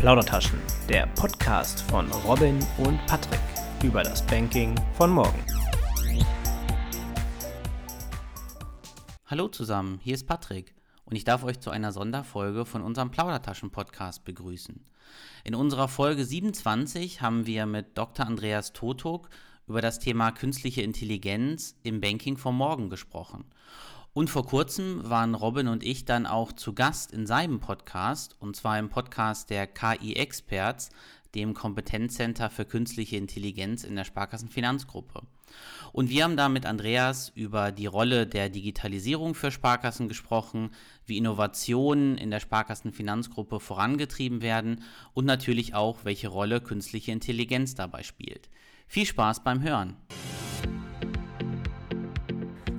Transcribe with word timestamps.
Plaudertaschen, 0.00 0.58
der 0.88 1.06
Podcast 1.08 1.82
von 1.90 2.10
Robin 2.26 2.58
und 2.78 2.98
Patrick 3.04 3.38
über 3.82 4.02
das 4.02 4.26
Banking 4.26 4.74
von 4.94 5.10
morgen. 5.10 5.44
Hallo 9.26 9.48
zusammen, 9.48 10.00
hier 10.02 10.14
ist 10.14 10.26
Patrick 10.26 10.74
und 11.04 11.16
ich 11.16 11.24
darf 11.24 11.44
euch 11.44 11.60
zu 11.60 11.68
einer 11.68 11.92
Sonderfolge 11.92 12.64
von 12.64 12.80
unserem 12.80 13.10
Plaudertaschen-Podcast 13.10 14.24
begrüßen. 14.24 14.82
In 15.44 15.54
unserer 15.54 15.86
Folge 15.86 16.24
27 16.24 17.20
haben 17.20 17.44
wir 17.44 17.66
mit 17.66 17.98
Dr. 17.98 18.26
Andreas 18.26 18.72
Totok 18.72 19.28
über 19.68 19.82
das 19.82 19.98
Thema 19.98 20.30
künstliche 20.30 20.80
Intelligenz 20.80 21.76
im 21.82 22.00
Banking 22.00 22.38
von 22.38 22.54
morgen 22.54 22.88
gesprochen. 22.88 23.44
Und 24.12 24.28
vor 24.28 24.44
kurzem 24.44 25.08
waren 25.08 25.34
Robin 25.34 25.68
und 25.68 25.84
ich 25.84 26.04
dann 26.04 26.26
auch 26.26 26.52
zu 26.52 26.74
Gast 26.74 27.12
in 27.12 27.26
seinem 27.26 27.60
Podcast, 27.60 28.34
und 28.40 28.56
zwar 28.56 28.78
im 28.78 28.88
Podcast 28.88 29.50
der 29.50 29.68
KI 29.68 30.14
Experts, 30.16 30.90
dem 31.36 31.54
Kompetenzcenter 31.54 32.50
für 32.50 32.64
künstliche 32.64 33.16
Intelligenz 33.16 33.84
in 33.84 33.94
der 33.94 34.04
Sparkassenfinanzgruppe. 34.04 35.22
Und 35.92 36.10
wir 36.10 36.24
haben 36.24 36.36
da 36.36 36.48
mit 36.48 36.66
Andreas 36.66 37.30
über 37.34 37.70
die 37.70 37.86
Rolle 37.86 38.26
der 38.26 38.48
Digitalisierung 38.48 39.34
für 39.34 39.50
Sparkassen 39.50 40.08
gesprochen, 40.08 40.70
wie 41.06 41.18
Innovationen 41.18 42.18
in 42.18 42.30
der 42.30 42.40
Sparkassenfinanzgruppe 42.40 43.60
vorangetrieben 43.60 44.42
werden 44.42 44.82
und 45.14 45.24
natürlich 45.24 45.74
auch, 45.74 46.04
welche 46.04 46.28
Rolle 46.28 46.60
künstliche 46.60 47.12
Intelligenz 47.12 47.74
dabei 47.74 48.02
spielt. 48.02 48.48
Viel 48.86 49.06
Spaß 49.06 49.44
beim 49.44 49.62
Hören! 49.62 49.96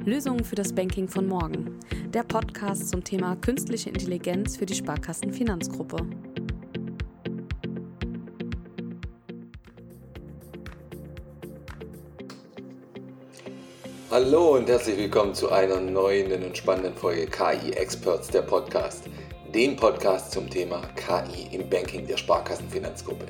Lösungen 0.05 0.43
für 0.43 0.55
das 0.55 0.73
Banking 0.73 1.07
von 1.07 1.27
morgen. 1.27 1.79
Der 2.07 2.23
Podcast 2.23 2.89
zum 2.89 3.03
Thema 3.03 3.35
künstliche 3.35 3.89
Intelligenz 3.89 4.57
für 4.57 4.65
die 4.65 4.73
Sparkassenfinanzgruppe. 4.73 5.97
Hallo 14.09 14.55
und 14.55 14.67
herzlich 14.67 14.97
willkommen 14.97 15.35
zu 15.35 15.51
einer 15.51 15.79
neuen 15.79 16.43
und 16.43 16.57
spannenden 16.57 16.95
Folge 16.95 17.27
KI 17.27 17.71
Experts, 17.73 18.27
der 18.27 18.41
Podcast. 18.41 19.05
Dem 19.53 19.75
Podcast 19.75 20.31
zum 20.31 20.49
Thema 20.49 20.81
KI 20.95 21.55
im 21.55 21.69
Banking 21.69 22.07
der 22.07 22.17
Sparkassenfinanzgruppe. 22.17 23.25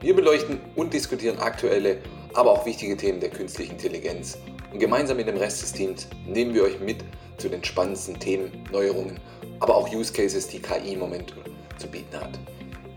Wir 0.00 0.16
beleuchten 0.16 0.60
und 0.76 0.94
diskutieren 0.94 1.38
aktuelle, 1.38 1.98
aber 2.34 2.52
auch 2.52 2.64
wichtige 2.64 2.96
Themen 2.96 3.20
der 3.20 3.30
künstlichen 3.30 3.72
Intelligenz 3.72 4.38
und 4.76 4.80
gemeinsam 4.80 5.16
mit 5.16 5.26
dem 5.26 5.38
Rest 5.38 5.62
des 5.62 5.72
Teams 5.72 6.06
nehmen 6.26 6.52
wir 6.52 6.64
euch 6.64 6.78
mit 6.80 6.98
zu 7.38 7.48
den 7.48 7.64
spannendsten 7.64 8.20
Themen, 8.20 8.62
Neuerungen, 8.70 9.18
aber 9.58 9.74
auch 9.74 9.90
Use 9.90 10.12
Cases, 10.12 10.46
die 10.48 10.60
KI 10.60 10.92
im 10.92 10.98
Moment 10.98 11.34
zu 11.78 11.86
bieten 11.86 12.20
hat. 12.20 12.38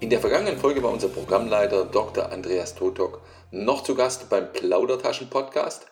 In 0.02 0.10
der 0.10 0.20
vergangenen 0.20 0.58
Folge 0.58 0.84
war 0.84 0.92
unser 0.92 1.08
Programmleiter 1.08 1.86
Dr. 1.86 2.34
Andreas 2.34 2.76
Totok 2.76 3.22
noch 3.52 3.82
zu 3.84 3.96
Gast 3.96 4.30
beim 4.30 4.52
Plaudertaschen-Podcast. 4.52 5.88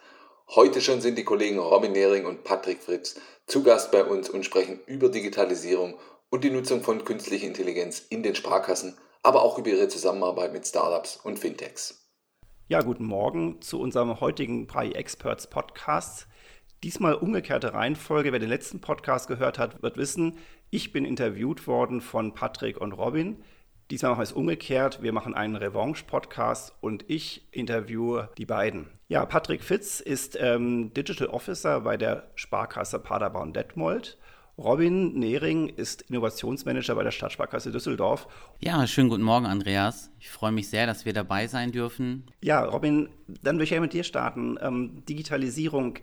Heute 0.50 0.82
schon 0.82 1.00
sind 1.00 1.18
die 1.18 1.24
Kollegen 1.24 1.58
Robin 1.58 1.94
Nehring 1.94 2.26
und 2.26 2.44
Patrick 2.44 2.84
Fritz 2.84 3.16
zu 3.46 3.64
Gast 3.64 3.90
bei 3.90 4.04
uns 4.04 4.30
und 4.30 4.44
sprechen 4.44 4.82
über 4.88 5.08
Digitalisierung 5.08 5.98
und 6.30 6.44
die 6.44 6.52
Nutzung 6.52 6.84
von 6.84 7.06
künstlicher 7.06 7.48
Intelligenz 7.48 8.04
in 8.10 8.24
den 8.24 8.36
Sparkassen, 8.36 8.98
aber 9.24 9.42
auch 9.42 9.58
über 9.58 9.70
ihre 9.70 9.88
Zusammenarbeit 9.88 10.52
mit 10.52 10.68
Startups 10.68 11.18
und 11.24 11.40
Fintechs. 11.40 12.07
Ja, 12.70 12.82
guten 12.82 13.06
Morgen 13.06 13.62
zu 13.62 13.80
unserem 13.80 14.20
heutigen 14.20 14.68
Pi 14.68 14.92
Experts 14.92 15.48
Podcast. 15.48 16.28
Diesmal 16.84 17.14
umgekehrte 17.14 17.74
Reihenfolge. 17.74 18.34
Wer 18.34 18.40
den 18.40 18.50
letzten 18.50 18.82
Podcast 18.82 19.30
gehört 19.30 19.58
hat, 19.58 19.82
wird 19.82 19.96
wissen, 19.96 20.38
ich 20.70 20.92
bin 20.92 21.06
interviewt 21.06 21.66
worden 21.66 22.02
von 22.02 22.34
Patrick 22.34 22.76
und 22.82 22.92
Robin. 22.92 23.42
Diesmal 23.90 24.12
machen 24.12 24.20
wir 24.20 24.24
es 24.24 24.34
umgekehrt. 24.34 25.02
Wir 25.02 25.14
machen 25.14 25.34
einen 25.34 25.56
Revanche-Podcast 25.56 26.76
und 26.82 27.06
ich 27.10 27.48
interviewe 27.52 28.32
die 28.38 28.46
beiden. 28.46 28.90
Ja, 29.08 29.26
Patrick 29.26 29.64
Fitz 29.64 30.02
ist 30.02 30.38
ähm, 30.38 30.94
Digital 30.94 31.30
Officer 31.30 31.80
bei 31.80 31.96
der 31.96 32.32
Sparkasse 32.36 33.00
Paderborn-Detmold 33.00 34.18
Robin 34.58 35.14
Nehring 35.14 35.70
ist 35.70 36.02
Innovationsmanager 36.04 36.96
bei 36.96 37.04
der 37.04 37.12
Stadtsparkasse 37.12 37.72
Düsseldorf. 37.72 38.28
Ja, 38.60 38.88
schönen 38.88 39.10
guten 39.10 39.22
Morgen, 39.22 39.46
Andreas. 39.46 40.10
Ich 40.20 40.30
freue 40.30 40.52
mich 40.52 40.68
sehr, 40.70 40.88
dass 40.88 41.06
wir 41.06 41.14
dabei 41.14 41.46
sein 41.46 41.72
dürfen. 41.72 42.26
Ja, 42.42 42.64
Robin, 42.64 43.08
dann 43.44 43.58
würde 43.58 43.66
ich 43.66 43.70
ja 43.70 43.80
mit 43.80 43.94
dir 43.94 44.04
starten. 44.04 44.58
Ähm, 44.60 45.04
Digitalisierung. 45.08 46.00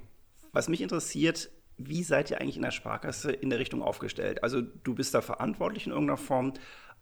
Was 0.53 0.69
mich 0.69 0.83
interessiert, 0.83 1.51
wie 1.79 2.05
seid 2.05 2.31
ihr 2.31 2.41
eigentlich 2.41 2.55
in 2.55 2.63
der 2.63 2.71
Sparkasse 2.71 3.33
in 3.33 3.51
der 3.51 3.59
Richtung 3.59 3.83
aufgestellt? 3.83 4.45
Also 4.45 4.61
du 4.61 4.95
bist 4.95 5.15
da 5.15 5.21
verantwortlich 5.21 5.87
in 5.87 5.93
irgendeiner 5.93 6.17
Form, 6.17 6.53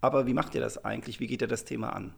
aber 0.01 0.27
wie 0.27 0.33
macht 0.33 0.55
ihr 0.55 0.63
das 0.63 0.83
eigentlich? 0.87 1.21
Wie 1.21 1.27
geht 1.27 1.43
ihr 1.43 1.49
das 1.49 1.67
Thema 1.67 1.91
an? 1.91 2.15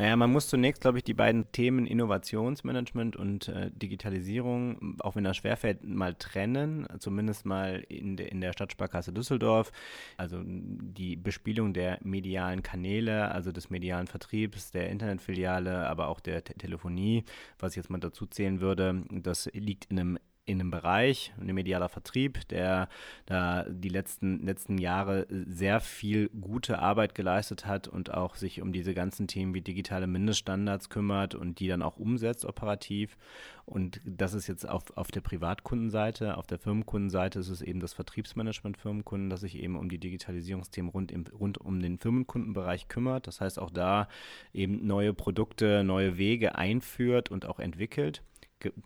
Naja, 0.00 0.16
man 0.16 0.32
muss 0.32 0.48
zunächst, 0.48 0.80
glaube 0.80 0.96
ich, 0.96 1.04
die 1.04 1.12
beiden 1.12 1.52
Themen 1.52 1.86
Innovationsmanagement 1.86 3.16
und 3.16 3.48
äh, 3.48 3.70
Digitalisierung, 3.70 4.96
auch 5.00 5.14
wenn 5.14 5.24
das 5.24 5.36
schwerfällt, 5.36 5.84
mal 5.84 6.14
trennen, 6.14 6.88
zumindest 7.00 7.44
mal 7.44 7.84
in, 7.86 8.16
de, 8.16 8.26
in 8.26 8.40
der 8.40 8.54
Stadtsparkasse 8.54 9.12
Düsseldorf. 9.12 9.72
Also 10.16 10.40
die 10.42 11.16
Bespielung 11.16 11.74
der 11.74 11.98
medialen 12.02 12.62
Kanäle, 12.62 13.30
also 13.30 13.52
des 13.52 13.68
medialen 13.68 14.06
Vertriebs, 14.06 14.70
der 14.70 14.88
Internetfiliale, 14.88 15.86
aber 15.86 16.08
auch 16.08 16.20
der 16.20 16.44
Te 16.44 16.54
Telefonie, 16.54 17.24
was 17.58 17.72
ich 17.72 17.76
jetzt 17.76 17.90
mal 17.90 18.00
dazu 18.00 18.24
zählen 18.24 18.62
würde, 18.62 19.04
das 19.10 19.50
liegt 19.52 19.84
in 19.90 20.00
einem 20.00 20.18
in 20.50 20.60
einem 20.60 20.70
Bereich, 20.70 21.32
ein 21.40 21.54
medialer 21.54 21.88
Vertrieb, 21.88 22.46
der 22.48 22.88
da 23.26 23.64
die 23.68 23.88
letzten, 23.88 24.44
letzten 24.44 24.78
Jahre 24.78 25.26
sehr 25.30 25.80
viel 25.80 26.28
gute 26.40 26.80
Arbeit 26.80 27.14
geleistet 27.14 27.66
hat 27.66 27.88
und 27.88 28.12
auch 28.12 28.34
sich 28.34 28.60
um 28.60 28.72
diese 28.72 28.94
ganzen 28.94 29.28
Themen 29.28 29.54
wie 29.54 29.60
digitale 29.60 30.06
Mindeststandards 30.06 30.88
kümmert 30.88 31.34
und 31.34 31.60
die 31.60 31.68
dann 31.68 31.82
auch 31.82 31.96
umsetzt 31.96 32.44
operativ. 32.44 33.16
Und 33.64 34.00
das 34.04 34.34
ist 34.34 34.48
jetzt 34.48 34.68
auf, 34.68 34.96
auf 34.96 35.12
der 35.12 35.20
Privatkundenseite. 35.20 36.36
Auf 36.36 36.48
der 36.48 36.58
Firmenkundenseite 36.58 37.38
ist 37.38 37.48
es 37.48 37.62
eben 37.62 37.78
das 37.78 37.92
Vertriebsmanagement 37.92 38.76
Firmenkunden, 38.76 39.30
das 39.30 39.40
sich 39.42 39.56
eben 39.56 39.76
um 39.76 39.88
die 39.88 39.98
Digitalisierungsthemen 39.98 40.90
rund, 40.90 41.12
im, 41.12 41.24
rund 41.38 41.58
um 41.58 41.80
den 41.80 41.98
Firmenkundenbereich 41.98 42.88
kümmert. 42.88 43.28
Das 43.28 43.40
heißt 43.40 43.60
auch 43.60 43.70
da 43.70 44.08
eben 44.52 44.86
neue 44.86 45.14
Produkte, 45.14 45.84
neue 45.84 46.18
Wege 46.18 46.56
einführt 46.56 47.30
und 47.30 47.46
auch 47.46 47.60
entwickelt 47.60 48.22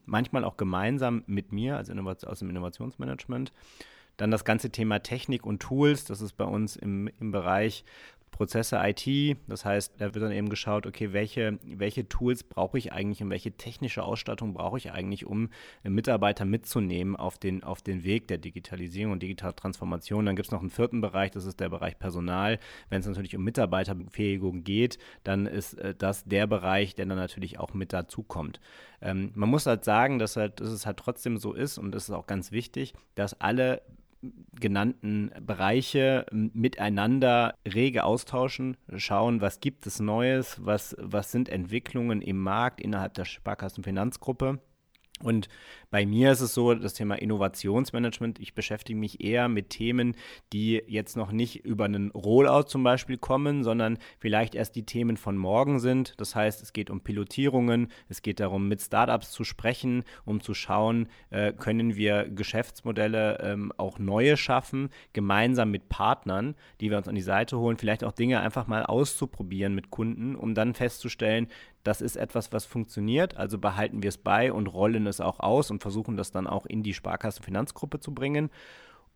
manchmal 0.06 0.44
auch 0.44 0.56
gemeinsam 0.56 1.24
mit 1.26 1.52
mir, 1.52 1.76
also 1.76 1.92
aus 1.92 2.38
dem 2.38 2.50
Innovationsmanagement. 2.50 3.52
Dann 4.16 4.30
das 4.30 4.44
ganze 4.44 4.70
Thema 4.70 5.00
Technik 5.00 5.44
und 5.44 5.60
Tools, 5.60 6.04
das 6.04 6.20
ist 6.20 6.36
bei 6.36 6.44
uns 6.44 6.76
im, 6.76 7.10
im 7.18 7.32
Bereich 7.32 7.84
Prozesse 8.34 8.80
IT. 8.82 9.38
Das 9.46 9.64
heißt, 9.64 9.94
da 9.98 10.12
wird 10.12 10.24
dann 10.24 10.32
eben 10.32 10.48
geschaut, 10.48 10.86
okay, 10.86 11.12
welche, 11.12 11.60
welche 11.62 12.08
Tools 12.08 12.42
brauche 12.42 12.76
ich 12.76 12.92
eigentlich 12.92 13.22
und 13.22 13.30
welche 13.30 13.52
technische 13.52 14.02
Ausstattung 14.02 14.54
brauche 14.54 14.76
ich 14.76 14.90
eigentlich, 14.90 15.24
um 15.24 15.50
Mitarbeiter 15.84 16.44
mitzunehmen 16.44 17.14
auf 17.14 17.38
den, 17.38 17.62
auf 17.62 17.80
den 17.80 18.02
Weg 18.02 18.26
der 18.26 18.38
Digitalisierung 18.38 19.12
und 19.12 19.22
digitalen 19.22 19.54
Transformation. 19.54 20.26
Dann 20.26 20.34
gibt 20.34 20.48
es 20.48 20.52
noch 20.52 20.60
einen 20.60 20.70
vierten 20.70 21.00
Bereich, 21.00 21.30
das 21.30 21.46
ist 21.46 21.60
der 21.60 21.68
Bereich 21.68 21.96
Personal. 21.96 22.58
Wenn 22.90 23.00
es 23.00 23.06
natürlich 23.06 23.36
um 23.36 23.44
Mitarbeiterbefähigung 23.44 24.64
geht, 24.64 24.98
dann 25.22 25.46
ist 25.46 25.74
äh, 25.74 25.94
das 25.96 26.24
der 26.24 26.48
Bereich, 26.48 26.96
der 26.96 27.06
dann 27.06 27.16
natürlich 27.16 27.60
auch 27.60 27.72
mit 27.72 27.92
dazukommt. 27.92 28.60
Ähm, 29.00 29.30
man 29.36 29.48
muss 29.48 29.64
halt 29.66 29.84
sagen, 29.84 30.18
dass, 30.18 30.36
halt, 30.36 30.58
dass 30.58 30.70
es 30.70 30.86
halt 30.86 30.96
trotzdem 30.96 31.38
so 31.38 31.52
ist 31.52 31.78
und 31.78 31.92
das 31.92 32.08
ist 32.08 32.10
auch 32.10 32.26
ganz 32.26 32.50
wichtig, 32.50 32.94
dass 33.14 33.40
alle 33.40 33.80
genannten 34.58 35.30
Bereiche 35.40 36.26
miteinander 36.32 37.54
rege 37.66 38.04
austauschen, 38.04 38.76
schauen, 38.96 39.40
was 39.40 39.60
gibt 39.60 39.86
es 39.86 40.00
Neues, 40.00 40.64
was, 40.64 40.96
was 40.98 41.32
sind 41.32 41.48
Entwicklungen 41.48 42.22
im 42.22 42.38
Markt 42.38 42.80
innerhalb 42.80 43.14
der 43.14 43.24
Sparkassenfinanzgruppe. 43.24 44.60
Und 45.22 45.48
bei 45.90 46.06
mir 46.06 46.32
ist 46.32 46.40
es 46.40 46.54
so, 46.54 46.74
das 46.74 46.94
Thema 46.94 47.14
Innovationsmanagement, 47.14 48.40
ich 48.40 48.54
beschäftige 48.54 48.98
mich 48.98 49.22
eher 49.22 49.48
mit 49.48 49.70
Themen, 49.70 50.16
die 50.52 50.82
jetzt 50.88 51.16
noch 51.16 51.30
nicht 51.30 51.64
über 51.64 51.84
einen 51.84 52.10
Rollout 52.10 52.64
zum 52.64 52.82
Beispiel 52.82 53.16
kommen, 53.16 53.62
sondern 53.62 53.98
vielleicht 54.18 54.56
erst 54.56 54.74
die 54.74 54.84
Themen 54.84 55.16
von 55.16 55.38
morgen 55.38 55.78
sind. 55.78 56.14
Das 56.20 56.34
heißt, 56.34 56.60
es 56.62 56.72
geht 56.72 56.90
um 56.90 57.00
Pilotierungen, 57.00 57.92
es 58.08 58.22
geht 58.22 58.40
darum, 58.40 58.66
mit 58.66 58.82
Startups 58.82 59.30
zu 59.30 59.44
sprechen, 59.44 60.02
um 60.24 60.40
zu 60.40 60.52
schauen, 60.52 61.06
äh, 61.30 61.52
können 61.52 61.94
wir 61.94 62.28
Geschäftsmodelle 62.28 63.38
ähm, 63.40 63.72
auch 63.76 64.00
neue 64.00 64.36
schaffen, 64.36 64.88
gemeinsam 65.12 65.70
mit 65.70 65.88
Partnern, 65.88 66.56
die 66.80 66.90
wir 66.90 66.98
uns 66.98 67.06
an 67.06 67.14
die 67.14 67.22
Seite 67.22 67.56
holen, 67.56 67.76
vielleicht 67.76 68.02
auch 68.02 68.12
Dinge 68.12 68.40
einfach 68.40 68.66
mal 68.66 68.84
auszuprobieren 68.84 69.76
mit 69.76 69.90
Kunden, 69.90 70.34
um 70.34 70.56
dann 70.56 70.74
festzustellen, 70.74 71.46
das 71.84 72.00
ist 72.00 72.16
etwas, 72.16 72.52
was 72.52 72.64
funktioniert, 72.64 73.36
also 73.36 73.58
behalten 73.58 74.02
wir 74.02 74.08
es 74.08 74.18
bei 74.18 74.52
und 74.52 74.66
rollen 74.66 75.06
es 75.06 75.20
auch 75.20 75.38
aus 75.40 75.70
und 75.70 75.82
versuchen 75.82 76.16
das 76.16 76.32
dann 76.32 76.46
auch 76.46 76.66
in 76.66 76.82
die 76.82 76.94
Sparkassenfinanzgruppe 76.94 78.00
zu 78.00 78.12
bringen. 78.12 78.50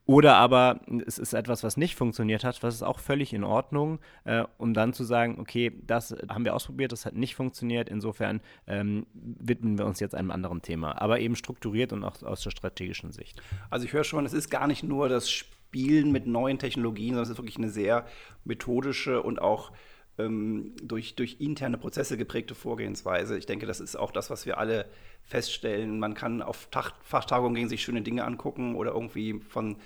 Oder 0.09 0.37
aber 0.37 0.81
es 1.06 1.19
ist 1.19 1.35
etwas, 1.35 1.62
was 1.62 1.76
nicht 1.76 1.94
funktioniert 1.94 2.43
hat, 2.43 2.62
was 2.62 2.75
ist 2.75 2.82
auch 2.82 2.99
völlig 2.99 3.35
in 3.35 3.44
Ordnung, 3.44 3.99
äh, 4.25 4.44
um 4.56 4.73
dann 4.73 4.94
zu 4.94 5.05
sagen, 5.05 5.37
okay, 5.38 5.70
das 5.87 6.17
haben 6.31 6.47
wir 6.47 6.55
ausprobiert, 6.55 6.93
das 6.93 7.05
hat 7.05 7.15
nicht 7.15 7.35
funktioniert, 7.35 7.91
insofern 7.91 8.41
ähm, 8.67 9.06
widmen 9.12 9.76
wir 9.76 9.85
uns 9.85 10.00
jetzt 10.00 10.14
einem 10.14 10.31
anderen 10.31 10.62
Thema, 10.62 10.99
aber 10.99 11.21
eben 11.21 11.37
strukturiert 11.37 11.93
und 11.93 12.05
auch 12.05 12.23
aus 12.23 12.43
der 12.43 12.50
strategischen 12.50 13.12
Sicht. 13.12 13.43
Also 13.69 13.85
ich 13.85 13.93
höre 13.93 14.05
schon, 14.05 14.25
es 14.25 14.32
ist 14.32 14.49
gar 14.49 14.67
nicht 14.67 14.82
nur 14.82 15.11
das 15.11 15.29
Spielen 15.31 16.11
mit 16.11 16.26
neuen 16.26 16.59
Technologien, 16.59 17.11
sondern 17.11 17.25
es 17.25 17.31
ist 17.31 17.37
wirklich 17.37 17.59
eine 17.59 17.69
sehr 17.69 18.06
methodische 18.44 19.23
und 19.23 19.43
auch 19.43 19.73
ähm, 20.19 20.75
durch, 20.82 21.15
durch 21.15 21.37
interne 21.41 21.79
Prozesse 21.79 22.17
geprägte 22.17 22.55
Vorgehensweise. 22.55 23.38
Ich 23.38 23.47
denke, 23.47 23.67
das 23.67 23.81
ist 23.81 23.97
auch 23.97 24.11
das, 24.11 24.31
was 24.31 24.47
wir 24.47 24.59
alle 24.59 24.87
feststellen. 25.23 25.99
Man 25.99 26.15
kann 26.15 26.43
auf 26.43 26.69
Tag 26.70 26.93
Fachtagungen 27.03 27.55
gehen, 27.55 27.69
sich 27.69 27.82
schöne 27.82 28.03
Dinge 28.03 28.25
angucken 28.25 28.75
oder 28.75 28.93
irgendwie 28.93 29.41
von 29.41 29.76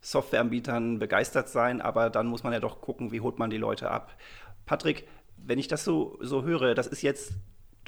Softwareanbietern 0.00 0.98
begeistert 0.98 1.48
sein, 1.48 1.80
aber 1.80 2.08
dann 2.08 2.26
muss 2.26 2.42
man 2.42 2.52
ja 2.52 2.60
doch 2.60 2.80
gucken, 2.80 3.12
wie 3.12 3.20
holt 3.20 3.38
man 3.38 3.50
die 3.50 3.58
Leute 3.58 3.90
ab. 3.90 4.16
Patrick, 4.64 5.06
wenn 5.36 5.58
ich 5.58 5.68
das 5.68 5.84
so, 5.84 6.18
so 6.20 6.44
höre, 6.44 6.74
das 6.74 6.86
ist 6.86 7.02
jetzt 7.02 7.32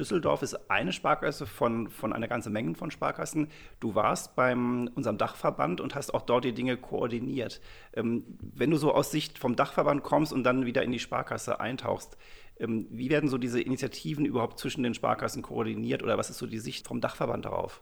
Düsseldorf 0.02 0.43
ist 0.43 0.69
eine 0.69 0.93
Sparkasse 0.93 1.46
von, 1.46 1.88
von 1.88 2.12
einer 2.12 2.26
ganzen 2.26 2.52
Menge 2.52 2.75
von 2.75 2.90
Sparkassen. 2.90 3.46
Du 3.78 3.94
warst 3.94 4.34
bei 4.34 4.52
unserem 4.52 5.16
Dachverband 5.16 5.81
und 5.81 5.94
hast 5.94 6.12
auch 6.12 6.22
dort 6.22 6.44
die 6.44 6.52
Dinge 6.52 6.76
koordiniert. 6.76 7.60
Ähm, 7.94 8.25
wenn 8.40 8.72
du 8.72 8.78
so 8.78 8.93
aus 8.93 9.12
Sicht 9.12 9.38
vom 9.38 9.54
Dachverband 9.54 10.02
kommst 10.02 10.32
und 10.32 10.43
dann 10.43 10.66
wieder 10.66 10.82
in 10.82 10.90
die 10.90 10.99
Sparkasse 10.99 11.60
eintauchst, 11.60 12.16
ähm, 12.58 12.88
wie 12.90 13.10
werden 13.10 13.28
so 13.28 13.38
diese 13.38 13.60
Initiativen 13.60 14.25
überhaupt 14.25 14.58
zwischen 14.58 14.82
den 14.82 14.94
Sparkassen 14.94 15.40
koordiniert 15.40 16.02
oder 16.02 16.19
was 16.19 16.31
ist 16.31 16.38
so 16.38 16.48
die 16.48 16.58
Sicht 16.58 16.88
vom 16.88 17.00
Dachverband 17.00 17.44
darauf? 17.44 17.81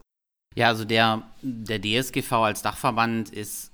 Ja, 0.55 0.69
also 0.69 0.85
der, 0.85 1.23
der 1.41 1.81
DSGV 1.81 2.33
als 2.33 2.61
Dachverband 2.61 3.31
ist 3.31 3.73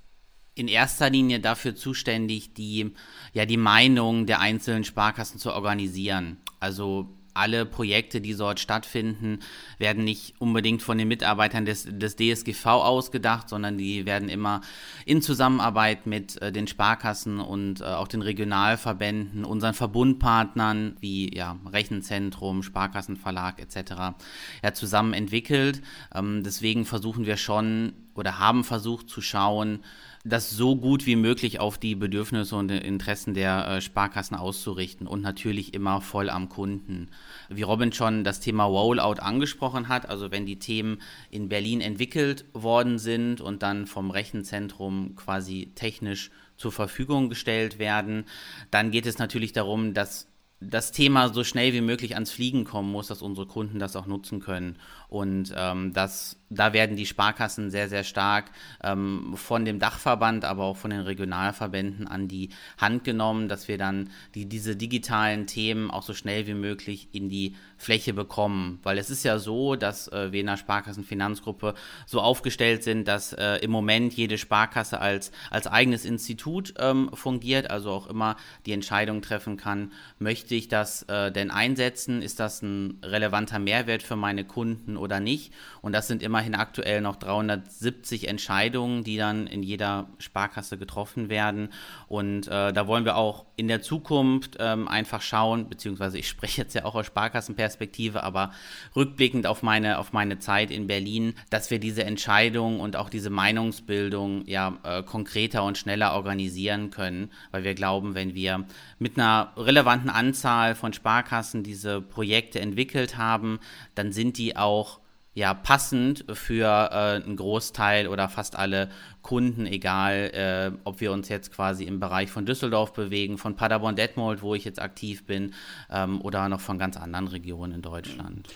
in 0.55 0.69
erster 0.69 1.11
Linie 1.11 1.41
dafür 1.41 1.75
zuständig, 1.75 2.55
die, 2.55 2.95
ja, 3.33 3.45
die 3.45 3.57
Meinung 3.57 4.27
der 4.27 4.39
einzelnen 4.39 4.85
Sparkassen 4.85 5.41
zu 5.41 5.53
organisieren. 5.53 6.37
Also 6.61 7.09
alle 7.37 7.67
Projekte, 7.67 8.21
die 8.21 8.35
dort 8.35 8.61
stattfinden, 8.61 9.41
werden 9.79 10.05
nicht 10.05 10.35
unbedingt 10.39 10.83
von 10.83 10.99
den 10.99 11.09
Mitarbeitern 11.09 11.65
des, 11.65 11.87
des 11.89 12.17
DSGV 12.17 12.67
ausgedacht, 12.67 13.49
sondern 13.49 13.79
die 13.79 14.07
werden 14.07 14.29
immer 14.29 14.61
in 15.05 15.23
Zusammenarbeit 15.23 16.07
mit 16.07 16.41
äh, 16.43 16.53
den 16.53 16.67
Sparkassen 16.67 17.41
und 17.41 17.81
äh, 17.81 17.85
auch 17.85 18.09
den 18.09 18.23
Regionalverbänden, 18.23 19.45
unseren 19.45 19.75
Verbundpartnern 19.75 20.97
wie 21.01 21.35
ja, 21.37 21.59
Rechenzentrum, 21.67 22.63
Sparkassenverlag 22.63 23.61
etc. 23.61 24.17
Ja, 24.63 24.73
zusammen 24.73 25.13
entwickelt. 25.13 25.83
Ähm, 26.15 26.43
deswegen 26.43 26.85
versuchen 26.85 27.27
wir 27.27 27.37
schon 27.37 27.93
oder 28.15 28.39
haben 28.39 28.65
versucht 28.65 29.09
zu 29.09 29.21
schauen, 29.21 29.81
das 30.27 30.51
so 30.51 30.77
gut 30.77 31.07
wie 31.07 31.17
möglich 31.17 31.61
auf 31.61 31.79
die 31.79 31.95
Bedürfnisse 31.95 32.57
und 32.57 32.71
Interessen 32.71 33.35
der 33.35 33.67
äh, 33.69 33.81
Sparkassen 33.81 34.37
auszurichten 34.37 35.07
und 35.07 35.23
natürlich 35.23 35.73
immer 35.73 36.01
voll 36.01 36.31
am 36.31 36.49
Kunden. 36.49 37.09
Wie 37.49 37.63
Robin 37.63 37.93
schon 37.93 38.25
das 38.25 38.41
Thema 38.41 38.65
Rollout 38.65 39.21
angesprochen 39.21 39.89
hat, 39.89 40.09
also 40.09 40.31
wenn 40.31 40.45
die 40.45 40.59
Themen 40.59 41.01
in 41.31 41.49
Berlin 41.49 41.81
entwickelt 41.81 42.45
worden 42.53 42.99
sind 42.99 43.41
und 43.41 43.63
dann 43.63 43.87
vom 43.87 44.11
Rechenzentrum 44.11 45.15
quasi 45.15 45.73
technisch 45.75 46.31
zur 46.57 46.73
Verfügung 46.73 47.29
gestellt 47.29 47.79
werden, 47.79 48.25
dann 48.71 48.91
geht 48.91 49.07
es 49.07 49.19
natürlich 49.19 49.53
darum, 49.53 49.95
dass 49.95 50.29
das 50.61 50.91
Thema 50.91 51.29
so 51.29 51.45
schnell 51.45 51.75
wie 51.75 51.83
möglich 51.83 52.15
ans 52.15 52.31
Fliegen 52.31 52.65
kommen 52.65 52.91
muss, 52.91 53.09
dass 53.09 53.21
unsere 53.21 53.47
Kunden 53.47 53.79
das 53.79 53.95
auch 53.95 54.07
nutzen 54.07 54.41
können. 54.41 54.79
Und 55.09 55.53
ähm, 55.55 55.93
das, 55.93 56.41
da 56.51 56.73
werden 56.73 56.97
die 56.97 57.07
Sparkassen 57.07 57.71
sehr, 57.71 57.89
sehr 57.89 58.05
stark 58.05 58.51
ähm, 58.83 59.35
von 59.37 59.65
dem 59.65 59.79
Dachverband, 59.79 60.45
aber 60.45 60.65
auch 60.65 60.77
von 60.77 60.91
den 60.91 61.01
Regionalverbänden 61.01 62.07
an 62.09 62.29
die 62.29 62.51
Hand 62.79 63.05
genommen, 63.05 63.49
dass 63.49 63.69
wir 63.69 63.79
dann 63.79 64.11
die, 64.35 64.47
diese 64.47 64.77
digitalen 64.77 65.47
Themen 65.47 65.91
auch 65.91 66.03
so 66.03 66.15
schnell 66.15 66.47
wie 66.47 66.55
möglich 66.55 67.09
in 67.13 67.29
die 67.29 67.55
Fläche 67.79 68.13
bekommen. 68.13 68.81
Weil 68.83 68.99
es 68.99 69.11
ist 69.11 69.25
ja 69.25 69.39
so, 69.39 69.77
dass 69.77 70.09
äh, 70.09 70.33
wir 70.33 70.41
in 70.41 70.47
der 70.47 70.57
Sparkassenfinanzgruppe 70.57 71.75
so 72.07 72.21
aufgestellt 72.21 72.83
sind, 72.83 73.09
dass 73.09 73.33
äh, 73.33 73.57
im 73.57 73.71
Moment 73.71 74.13
jede 74.15 74.39
Sparkasse 74.39 75.01
als, 75.01 75.33
als 75.51 75.67
eigenes 75.67 76.05
Institut 76.05 76.75
ähm, 76.79 77.11
fungiert, 77.15 77.71
also 77.71 77.91
auch 77.91 78.07
immer 78.09 78.37
die 78.67 78.73
Entscheidung 78.73 79.23
treffen 79.23 79.57
kann, 79.57 79.93
möchte 80.19 80.55
ich 80.55 80.69
das 80.69 81.03
äh, 81.05 81.31
denn 81.31 81.51
einsetzen? 81.51 82.23
Ist 82.23 82.41
das 82.41 82.63
ein 82.63 82.99
relevanter 83.03 83.59
Mehrwert 83.59 84.03
für 84.03 84.17
meine 84.17 84.45
Kunden? 84.45 84.97
oder 84.97 85.21
nicht. 85.21 85.53
Und 85.81 85.93
das 85.93 86.09
sind 86.09 86.23
immerhin 86.37 86.55
aktuell 86.55 87.01
noch 87.01 87.17
370 87.17 88.29
Entscheidungen, 88.29 89.05
die 89.05 89.17
dann 89.17 89.47
in 89.47 89.63
jeder 89.63 90.09
Sparkasse 90.19 90.77
getroffen 90.77 91.31
werden. 91.31 91.71
Und 92.09 92.47
äh, 92.49 92.75
da 92.75 92.87
wollen 92.87 93.07
wir 93.07 93.17
auch 93.17 93.47
in 93.57 93.69
der 93.69 93.81
Zukunft 93.81 94.59
ähm, 94.61 94.87
einfach 94.87 95.23
schauen, 95.23 95.71
beziehungsweise 95.71 96.19
ich 96.19 96.29
spreche 96.29 96.61
jetzt 96.61 96.75
ja 96.75 96.85
auch 96.85 96.95
aus 96.95 97.07
Sparkassenperspektive, 97.07 98.23
aber 98.23 98.53
rückblickend 98.95 99.47
auf 99.47 99.63
meine, 99.63 99.97
auf 99.97 100.13
meine 100.13 100.39
Zeit 100.39 100.71
in 100.71 100.87
Berlin, 100.87 101.33
dass 101.49 101.71
wir 101.71 101.79
diese 101.79 102.05
Entscheidung 102.05 102.81
und 102.81 102.97
auch 102.97 103.09
diese 103.09 103.31
Meinungsbildung 103.31 104.47
ja 104.47 104.77
äh, 104.83 105.03
konkreter 105.03 105.65
und 105.65 105.79
schneller 105.79 106.13
organisieren 106.13 106.91
können, 106.91 107.31
weil 107.51 107.65
wir 107.65 107.75
glauben, 107.75 108.15
wenn 108.15 108.35
wir 108.35 108.67
mit 108.99 109.19
einer 109.19 109.55
relevanten 109.57 110.11
Anzahl 110.11 110.75
von 110.75 110.93
Sparkassen 110.93 111.63
diese 111.63 112.03
Projekte 112.03 112.61
entwickelt 112.61 113.17
haben, 113.17 113.59
dann 113.95 114.13
sind 114.13 114.37
die 114.37 114.55
auch 114.59 115.01
ja, 115.37 115.53
passend 115.53 116.25
für 116.33 116.65
äh, 116.65 117.23
einen 117.23 117.37
Großteil 117.37 118.09
oder 118.09 118.31
fast 118.31 118.57
alle 118.57 118.89
Kunden, 119.21 119.67
egal 119.67 120.31
äh, 120.33 120.79
ob 120.85 121.03
wir 121.03 121.13
uns 121.13 121.29
jetzt 121.29 121.53
quasi 121.53 121.85
im 121.85 122.01
Bereich 122.01 122.31
von 122.31 122.47
Düsseldorf 122.47 122.95
bewegen, 122.95 123.37
von 123.37 123.55
Paderborn-Detmold, 123.55 124.41
wo 124.41 124.55
ich 124.55 124.65
jetzt 124.65 124.81
aktiv 124.81 125.27
bin, 125.27 125.53
ähm, 125.91 126.23
oder 126.23 126.49
noch 126.49 126.61
von 126.61 126.79
ganz 126.79 126.97
anderen 126.97 127.29
Regionen 127.29 127.75
in 127.75 127.83
Deutschland. 127.83 128.49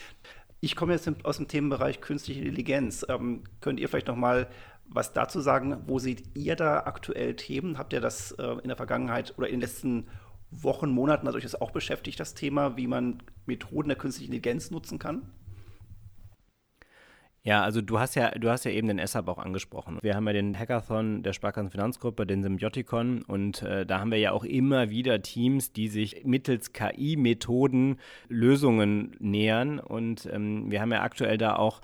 Ich 0.63 0.75
komme 0.75 0.95
jetzt 0.95 1.07
aus 1.23 1.37
dem 1.37 1.49
Themenbereich 1.49 2.01
künstliche 2.01 2.41
Intelligenz. 2.41 3.05
Ähm, 3.11 3.45
könnt 3.61 3.79
ihr 3.79 3.87
vielleicht 3.91 4.09
noch 4.09 4.17
mal 4.17 4.49
was 4.87 5.13
dazu 5.13 5.41
sagen? 5.41 5.83
Wo 5.87 5.99
seht 5.99 6.35
ihr 6.35 6.57
da 6.57 6.85
aktuell 6.85 7.37
Themen? 7.37 7.77
Habt 7.77 7.93
ihr 7.93 8.01
das 8.01 8.33
äh, 8.33 8.53
in 8.63 8.69
der 8.69 8.77
Vergangenheit 8.79 9.35
oder 9.37 9.49
in 9.49 9.57
den 9.57 9.61
letzten 9.61 10.07
Wochen, 10.51 10.89
Monaten 10.89 11.29
hat 11.29 11.35
euch 11.35 11.43
das 11.43 11.61
auch 11.61 11.73
beschäftigt, 11.73 12.19
das 12.19 12.35
Thema, 12.35 12.79
wie 12.79 12.87
man 12.87 13.23
Methoden 13.45 13.89
der 13.89 13.99
künstlichen 13.99 14.33
Intelligenz 14.33 14.71
nutzen 14.71 14.99
kann? 14.99 15.31
Ja, 17.43 17.63
also 17.63 17.81
du 17.81 17.99
hast 17.99 18.17
ja, 18.17 18.33
du 18.33 18.51
hast 18.51 18.65
ja 18.65 18.71
eben 18.71 18.89
den 18.89 19.05
SAP 19.05 19.29
auch 19.29 19.39
angesprochen. 19.39 19.99
Wir 20.03 20.15
haben 20.15 20.27
ja 20.27 20.35
den 20.35 20.59
Hackathon 20.59 21.23
der 21.23 21.33
Sparkassen 21.33 21.71
Finanzgruppe, 21.71 22.27
den 22.27 22.43
Symbioticon, 22.43 23.23
und 23.23 23.63
äh, 23.63 23.87
da 23.87 24.01
haben 24.01 24.11
wir 24.11 24.19
ja 24.19 24.33
auch 24.33 24.45
immer 24.45 24.91
wieder 24.91 25.23
Teams, 25.23 25.73
die 25.73 25.89
sich 25.89 26.25
mittels 26.25 26.75
KI-Methoden 26.75 27.99
Lösungen 28.29 29.17
nähern. 29.21 29.79
Und 29.79 30.29
ähm, 30.31 30.71
wir 30.71 30.83
haben 30.83 30.93
ja 30.93 31.03
aktuell 31.03 31.39
da 31.39 31.57
auch 31.57 31.81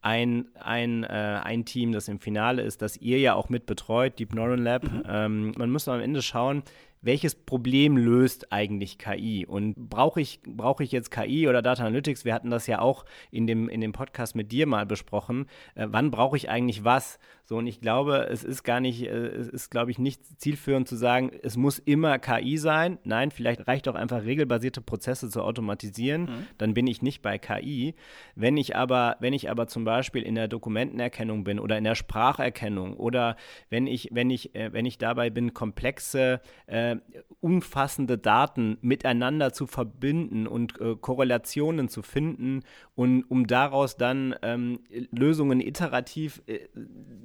ein, 0.00 0.46
ein, 0.54 1.04
äh, 1.04 1.40
ein 1.42 1.64
Team, 1.64 1.92
das 1.92 2.08
im 2.08 2.20
Finale 2.20 2.62
ist, 2.62 2.80
das 2.80 2.96
ihr 2.96 3.18
ja 3.18 3.34
auch 3.34 3.48
mit 3.48 3.66
betreut, 3.66 4.18
Deep 4.18 4.32
Neuron 4.32 4.62
Lab. 4.62 4.84
Mhm. 4.84 5.02
Ähm, 5.08 5.52
man 5.58 5.70
muss 5.70 5.88
am 5.88 6.00
Ende 6.00 6.22
schauen, 6.22 6.62
welches 7.02 7.34
Problem 7.34 7.96
löst 7.96 8.52
eigentlich 8.52 8.98
KI? 8.98 9.46
Und 9.46 9.74
brauche 9.88 10.20
ich, 10.20 10.40
brauche 10.46 10.84
ich 10.84 10.92
jetzt 10.92 11.10
KI 11.10 11.48
oder 11.48 11.62
Data 11.62 11.82
Analytics? 11.82 12.24
Wir 12.24 12.34
hatten 12.34 12.50
das 12.50 12.66
ja 12.66 12.80
auch 12.80 13.04
in 13.30 13.46
dem, 13.46 13.68
in 13.68 13.80
dem 13.80 13.92
Podcast 13.92 14.34
mit 14.36 14.52
dir 14.52 14.66
mal 14.66 14.86
besprochen. 14.86 15.46
Äh, 15.74 15.86
wann 15.90 16.10
brauche 16.10 16.36
ich 16.36 16.50
eigentlich 16.50 16.84
was? 16.84 17.18
So, 17.50 17.56
und 17.56 17.66
ich 17.66 17.80
glaube, 17.80 18.28
es 18.30 18.44
ist 18.44 18.62
gar 18.62 18.78
nicht, 18.78 19.02
äh, 19.02 19.26
es 19.26 19.48
ist, 19.48 19.70
glaube 19.70 19.90
ich, 19.90 19.98
nicht 19.98 20.40
zielführend 20.40 20.86
zu 20.86 20.94
sagen, 20.94 21.32
es 21.42 21.56
muss 21.56 21.80
immer 21.80 22.20
KI 22.20 22.58
sein. 22.58 22.98
Nein, 23.02 23.32
vielleicht 23.32 23.66
reicht 23.66 23.88
auch 23.88 23.96
einfach 23.96 24.22
regelbasierte 24.22 24.80
Prozesse 24.80 25.28
zu 25.30 25.42
automatisieren. 25.42 26.22
Mhm. 26.22 26.46
Dann 26.58 26.74
bin 26.74 26.86
ich 26.86 27.02
nicht 27.02 27.22
bei 27.22 27.38
KI. 27.38 27.96
Wenn 28.36 28.56
ich 28.56 28.76
aber, 28.76 29.16
wenn 29.18 29.32
ich 29.32 29.50
aber 29.50 29.66
zum 29.66 29.82
Beispiel 29.82 30.22
in 30.22 30.36
der 30.36 30.46
Dokumentenerkennung 30.46 31.42
bin 31.42 31.58
oder 31.58 31.76
in 31.76 31.82
der 31.82 31.96
Spracherkennung 31.96 32.94
oder 32.96 33.34
wenn 33.68 33.88
ich, 33.88 34.10
wenn 34.12 34.30
ich, 34.30 34.54
äh, 34.54 34.72
wenn 34.72 34.86
ich 34.86 34.98
dabei 34.98 35.28
bin, 35.28 35.52
komplexe 35.52 36.40
äh, 36.68 36.92
äh, 36.92 36.98
umfassende 37.40 38.18
Daten 38.18 38.76
miteinander 38.82 39.52
zu 39.52 39.66
verbinden 39.66 40.46
und 40.46 40.78
äh, 40.80 40.94
Korrelationen 40.94 41.88
zu 41.88 42.02
finden 42.02 42.62
und 42.94 43.22
um 43.24 43.46
daraus 43.46 43.96
dann 43.96 44.34
ähm, 44.42 44.80
Lösungen 45.10 45.60
iterativ 45.60 46.42
äh, 46.46 46.68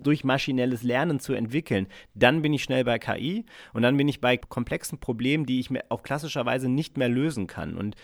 durch 0.01 0.14
maschinelles 0.23 0.83
Lernen 0.83 1.19
zu 1.19 1.33
entwickeln, 1.33 1.87
dann 2.13 2.41
bin 2.41 2.53
ich 2.53 2.63
schnell 2.63 2.83
bei 2.83 2.99
KI 2.99 3.45
und 3.73 3.81
dann 3.81 3.97
bin 3.97 4.07
ich 4.07 4.21
bei 4.21 4.37
komplexen 4.37 4.99
Problemen, 4.99 5.45
die 5.45 5.59
ich 5.59 5.69
mir 5.69 5.83
auf 5.89 6.03
klassischer 6.03 6.45
Weise 6.45 6.69
nicht 6.69 6.97
mehr 6.97 7.09
lösen 7.09 7.47
kann. 7.47 7.77
Und 7.77 7.95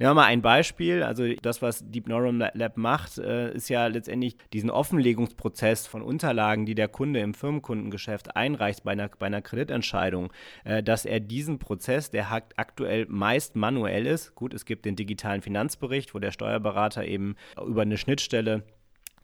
Nehmen 0.00 0.12
wir 0.12 0.14
mal 0.14 0.28
ein 0.28 0.40
Beispiel. 0.40 1.02
Also 1.02 1.30
das, 1.42 1.60
was 1.60 1.84
Deep 1.90 2.08
Neural 2.08 2.50
Lab 2.54 2.78
macht, 2.78 3.18
äh, 3.18 3.52
ist 3.52 3.68
ja 3.68 3.86
letztendlich 3.86 4.34
diesen 4.54 4.70
Offenlegungsprozess 4.70 5.86
von 5.86 6.00
Unterlagen, 6.00 6.64
die 6.64 6.74
der 6.74 6.88
Kunde 6.88 7.20
im 7.20 7.34
Firmenkundengeschäft 7.34 8.34
einreicht 8.34 8.82
bei 8.82 8.92
einer, 8.92 9.10
bei 9.10 9.26
einer 9.26 9.42
Kreditentscheidung, 9.42 10.32
äh, 10.64 10.82
dass 10.82 11.04
er 11.04 11.20
diesen 11.20 11.58
Prozess, 11.58 12.10
der 12.10 12.32
aktuell 12.56 13.04
meist 13.10 13.56
manuell 13.56 14.06
ist, 14.06 14.34
gut, 14.34 14.54
es 14.54 14.64
gibt 14.64 14.86
den 14.86 14.96
digitalen 14.96 15.42
Finanzbericht, 15.42 16.14
wo 16.14 16.18
der 16.18 16.30
Steuerberater 16.30 17.04
eben 17.04 17.36
über 17.62 17.82
eine 17.82 17.98
Schnittstelle 17.98 18.62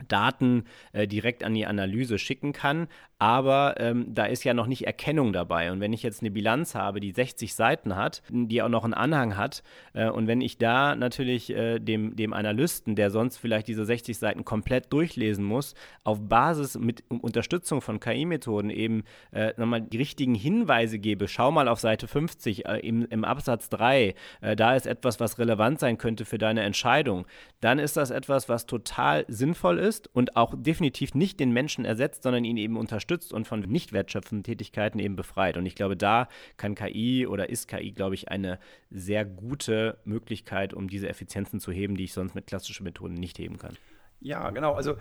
Daten 0.09 0.65
äh, 0.93 1.07
direkt 1.07 1.45
an 1.45 1.55
die 1.55 1.67
Analyse 1.67 2.19
schicken 2.19 2.53
kann. 2.53 2.89
Aber 3.19 3.77
ähm, 3.79 4.15
da 4.15 4.27
ist 4.27 4.45
ja 4.45 4.53
noch 4.53 4.67
nicht 4.67 4.87
Erkennung 4.87 5.33
dabei. 5.33 5.73
Und 5.73 5.81
wenn 5.81 5.95
ich 5.95 6.03
jetzt 6.03 6.21
eine 6.21 6.31
Bilanz 6.31 6.75
habe, 6.75 7.01
die 7.01 7.13
60 7.13 7.55
Seiten 7.55 7.97
hat, 7.97 8.23
die 8.29 8.61
auch 8.61 8.69
noch 8.69 8.85
einen 8.85 8.95
Anhang 8.95 9.37
hat, 9.37 9.63
äh, 9.95 10.11
und 10.11 10.27
wenn 10.27 10.43
ich 10.43 10.59
da 10.59 10.95
natürlich 10.95 11.51
äh, 11.51 11.79
dem, 11.79 12.15
dem 12.15 12.35
Analysten, 12.35 12.95
der 12.95 13.11
sonst 13.11 13.39
vielleicht 13.39 13.69
diese 13.69 13.87
60 13.87 14.19
Seiten 14.19 14.45
komplett 14.45 14.93
durchlesen 14.93 15.45
muss, 15.45 15.75
auf 16.05 16.29
Basis 16.29 16.79
mit 16.79 17.05
Unterstützung 17.09 17.81
von 17.81 18.01
KI-Methoden 18.01 18.69
eben 18.69 19.05
äh, 19.33 19.55
nochmal 19.57 19.81
die 19.81 19.97
richtigen 19.97 20.35
Hinweise 20.35 20.99
gebe, 20.99 21.27
schau 21.27 21.51
mal 21.51 21.69
auf 21.69 21.81
Seite 21.81 22.09
50 22.09 22.67
äh, 22.67 22.81
im, 22.81 23.07
im 23.07 23.25
Absatz 23.25 23.71
3, 23.71 24.15
äh, 24.43 24.57
da 24.57 24.77
ist 24.77 24.87
etwas, 24.87 25.21
was 25.21 25.39
relevant 25.39 25.81
sein 25.81 25.97
könnte 25.97 26.27
für 26.27 26.39
deine 26.39 26.63
Entscheidung, 26.63 27.27
dann 27.61 27.79
ist 27.79 27.97
das 27.97 28.11
etwas, 28.11 28.51
was 28.51 28.67
total 28.67 29.25
sinnvoll 29.29 29.79
ist 29.79 30.15
und 30.15 30.37
auch 30.37 30.55
definitiv 30.55 31.15
nicht 31.15 31.41
den 31.41 31.53
Menschen 31.53 31.87
ersetzt, 31.87 32.23
sondern 32.23 32.45
ihn 32.45 32.59
eben 32.59 32.77
unterstützt 32.77 33.06
und 33.33 33.47
von 33.47 33.61
nicht 33.61 33.93
wertschöpfenden 33.93 34.45
Tätigkeiten 34.45 34.99
eben 34.99 35.17
befreit. 35.17 35.57
Und 35.57 35.67
ich 35.67 35.75
glaube, 35.75 35.97
da 35.97 36.29
kann 36.57 36.75
KI 36.75 37.27
oder 37.27 37.49
ist 37.51 37.69
KI, 37.69 37.93
glaube 37.93 38.15
ich, 38.15 38.29
eine 38.29 38.59
sehr 38.91 39.25
gute 39.25 39.99
Möglichkeit, 40.05 40.75
um 40.75 40.89
diese 40.89 41.09
Effizienzen 41.09 41.61
zu 41.61 41.73
heben, 41.73 41.97
die 41.97 42.05
ich 42.05 42.13
sonst 42.13 42.35
mit 42.35 42.47
klassischen 42.47 42.85
Methoden 42.85 43.15
nicht 43.15 43.39
heben 43.39 43.59
kann. 43.59 43.77
Ja, 44.21 44.51
genau. 44.51 44.75
Also 44.75 44.97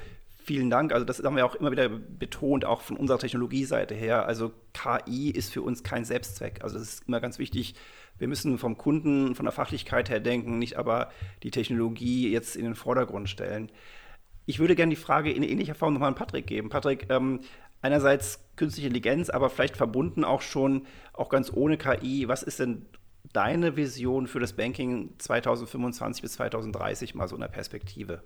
Vielen 0.45 0.69
Dank. 0.69 0.93
Also 0.93 1.05
das 1.05 1.23
haben 1.23 1.35
wir 1.35 1.43
auch 1.43 1.55
immer 1.55 1.71
wieder 1.71 1.89
betont, 1.89 2.65
auch 2.65 2.81
von 2.81 2.97
unserer 2.97 3.17
Technologieseite 3.17 3.95
her. 3.95 4.27
Also 4.27 4.51
KI 4.73 5.31
ist 5.31 5.51
für 5.51 5.63
uns 5.63 5.81
kein 5.81 6.05
Selbstzweck. 6.05 6.63
Also 6.63 6.77
es 6.77 6.83
ist 6.83 7.07
immer 7.07 7.19
ganz 7.19 7.39
wichtig, 7.39 7.73
wir 8.19 8.27
müssen 8.27 8.59
vom 8.59 8.77
Kunden, 8.77 9.33
von 9.33 9.45
der 9.45 9.51
Fachlichkeit 9.51 10.07
her 10.11 10.19
denken, 10.19 10.59
nicht 10.59 10.77
aber 10.77 11.09
die 11.41 11.49
Technologie 11.49 12.31
jetzt 12.31 12.55
in 12.55 12.63
den 12.63 12.75
Vordergrund 12.75 13.27
stellen. 13.27 13.71
Ich 14.45 14.59
würde 14.59 14.75
gerne 14.75 14.91
die 14.91 15.01
Frage 15.01 15.31
in 15.31 15.41
ähnlicher 15.41 15.73
Form 15.73 15.93
nochmal 15.93 16.09
an 16.09 16.15
Patrick 16.15 16.45
geben. 16.45 16.69
Patrick, 16.69 17.07
ähm, 17.09 17.39
einerseits 17.85 18.39
künstliche 18.55 18.87
Intelligenz, 18.87 19.29
aber 19.29 19.49
vielleicht 19.49 19.77
verbunden 19.77 20.23
auch 20.23 20.41
schon, 20.41 20.87
auch 21.13 21.29
ganz 21.29 21.51
ohne 21.53 21.77
KI. 21.77 22.27
Was 22.27 22.41
ist 22.41 22.59
denn 22.59 22.85
deine 23.31 23.75
Vision 23.75 24.27
für 24.27 24.39
das 24.39 24.53
Banking 24.53 25.13
2025 25.19 26.21
bis 26.23 26.33
2030 26.33 27.13
mal 27.13 27.27
so 27.27 27.35
in 27.35 27.41
der 27.41 27.47
Perspektive 27.47 28.23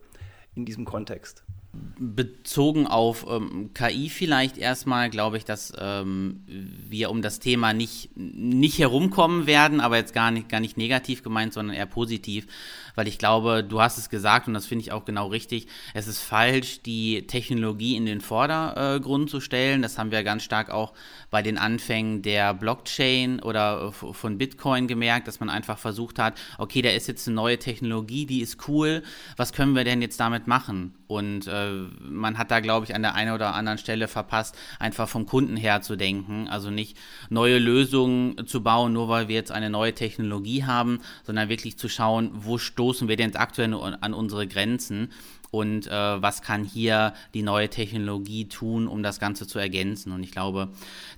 in 0.56 0.66
diesem 0.66 0.86
Kontext? 0.86 1.44
Bezogen 1.72 2.88
auf 2.88 3.28
ähm, 3.30 3.72
KI 3.76 4.10
vielleicht 4.10 4.58
erstmal, 4.58 5.12
glaube 5.12 5.38
ich, 5.38 5.46
dass 5.46 5.72
ähm, 5.78 6.42
wir 6.48 7.12
um 7.12 7.22
das 7.22 7.40
Thema 7.40 7.74
nicht, 7.74 8.10
nicht 8.16 8.80
herumkommen 8.80 9.46
werden, 9.46 9.80
aber 9.80 9.98
jetzt 9.98 10.14
gar 10.14 10.32
nicht, 10.32 10.50
gar 10.50 10.62
nicht 10.62 10.78
negativ 10.78 11.22
gemeint, 11.22 11.54
sondern 11.54 11.76
eher 11.76 11.86
positiv, 11.86 12.48
weil 12.96 13.08
ich 13.08 13.20
glaube, 13.20 13.64
du 13.64 13.82
hast 13.82 14.00
es 14.00 14.10
gesagt 14.10 14.48
und 14.48 14.56
das 14.56 14.66
finde 14.66 14.82
ich 14.82 14.92
auch 14.92 15.06
genau 15.06 15.28
richtig, 15.28 15.68
es 15.94 16.08
ist 16.08 16.22
falsch, 16.22 16.82
die 16.82 17.28
Technologie 17.28 17.96
in 17.96 18.08
den 18.08 18.22
Vordergrund 18.22 19.30
zu 19.30 19.40
stellen. 19.40 19.84
Das 19.84 20.00
haben 20.00 20.12
wir 20.12 20.24
ganz 20.24 20.44
stark 20.44 20.72
auch 20.72 20.94
bei 21.30 21.44
den 21.44 21.60
Anfängen 21.60 22.24
der 22.24 22.54
Blockchain 22.54 23.42
oder 23.42 23.94
äh, 23.94 24.14
von 24.14 24.38
Bitcoin 24.40 24.88
gemerkt, 24.88 25.28
dass 25.28 25.40
man 25.40 25.50
einfach 25.50 25.78
versucht 25.78 26.18
hat, 26.18 26.40
okay, 26.58 26.82
da 26.82 26.90
ist 26.90 27.08
jetzt 27.08 27.28
eine 27.28 27.36
neue 27.36 27.60
Technologie, 27.60 28.26
die 28.26 28.42
ist 28.42 28.68
cool, 28.68 29.04
was 29.38 29.54
können 29.54 29.76
wir 29.76 29.84
denn 29.84 30.02
jetzt 30.02 30.20
damit 30.20 30.48
machen? 30.48 30.96
Und 31.08 31.48
äh, 31.48 31.59
man 32.01 32.38
hat 32.38 32.51
da, 32.51 32.60
glaube 32.60 32.86
ich, 32.86 32.96
an 32.96 33.01
der 33.01 33.16
einen 33.16 33.34
oder 33.34 33.54
anderen 33.54 33.78
Stelle 33.78 34.08
verpasst, 34.08 34.56
einfach 34.80 35.08
vom 35.08 35.25
Kunden 35.25 35.56
her 35.56 35.82
zu 35.82 35.96
denken. 35.96 36.48
Also 36.48 36.70
nicht 36.70 36.98
neue 37.30 37.60
Lösungen 37.60 38.48
zu 38.48 38.62
bauen, 38.63 38.94
nur 38.94 39.10
weil 39.10 39.28
wir 39.28 39.36
jetzt 39.36 39.51
eine 39.51 39.70
neue 39.70 39.94
Technologie 39.94 40.63
haben, 40.63 41.00
sondern 41.24 41.50
wirklich 41.50 41.78
zu 41.78 41.89
schauen, 41.89 42.32
wo 42.34 42.58
stoßen 42.58 43.08
wir 43.08 43.16
denn 43.16 43.36
aktuell 43.36 43.74
an 43.74 44.13
unsere 44.13 44.48
Grenzen 44.48 45.10
und 45.51 45.88
äh, 45.88 46.22
was 46.22 46.41
kann 46.41 46.63
hier 46.63 47.13
die 47.34 47.41
neue 47.41 47.70
Technologie 47.70 48.48
tun, 48.48 48.88
um 48.88 49.01
das 49.03 49.20
Ganze 49.20 49.48
zu 49.48 49.60
ergänzen. 49.60 50.12
Und 50.12 50.24
ich 50.24 50.32
glaube, 50.32 50.70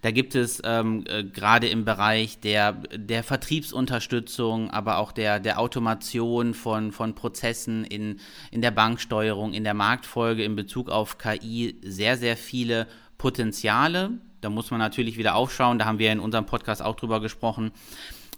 da 0.02 0.12
gibt 0.12 0.36
es 0.36 0.62
ähm, 0.64 1.04
äh, 1.08 1.24
gerade 1.24 1.68
im 1.68 1.86
Bereich 1.86 2.40
der, 2.40 2.74
der 2.96 3.24
Vertriebsunterstützung, 3.24 4.70
aber 4.72 4.98
auch 4.98 5.12
der, 5.12 5.40
der 5.40 5.60
Automation 5.60 6.54
von, 6.54 6.92
von 6.92 7.14
Prozessen 7.16 7.84
in, 7.84 8.20
in 8.52 8.62
der 8.62 8.72
Banksteuerung, 8.72 9.54
in 9.54 9.64
der 9.64 9.74
Marktfolge 9.74 10.44
in 10.44 10.56
Bezug 10.56 10.90
auf 10.90 11.18
KI 11.18 11.76
sehr, 11.84 12.18
sehr 12.18 12.38
viele 12.38 12.88
Potenziale. 13.18 14.12
Da 14.40 14.50
muss 14.50 14.72
man 14.72 14.80
natürlich 14.80 15.18
wieder 15.18 15.36
aufschauen, 15.36 15.78
da 15.78 15.86
haben 15.86 16.00
wir 16.00 16.12
in 16.12 16.20
unserem 16.20 16.46
Podcast 16.46 16.82
auch 16.82 16.96
drüber 16.96 17.20
gesprochen 17.20 17.72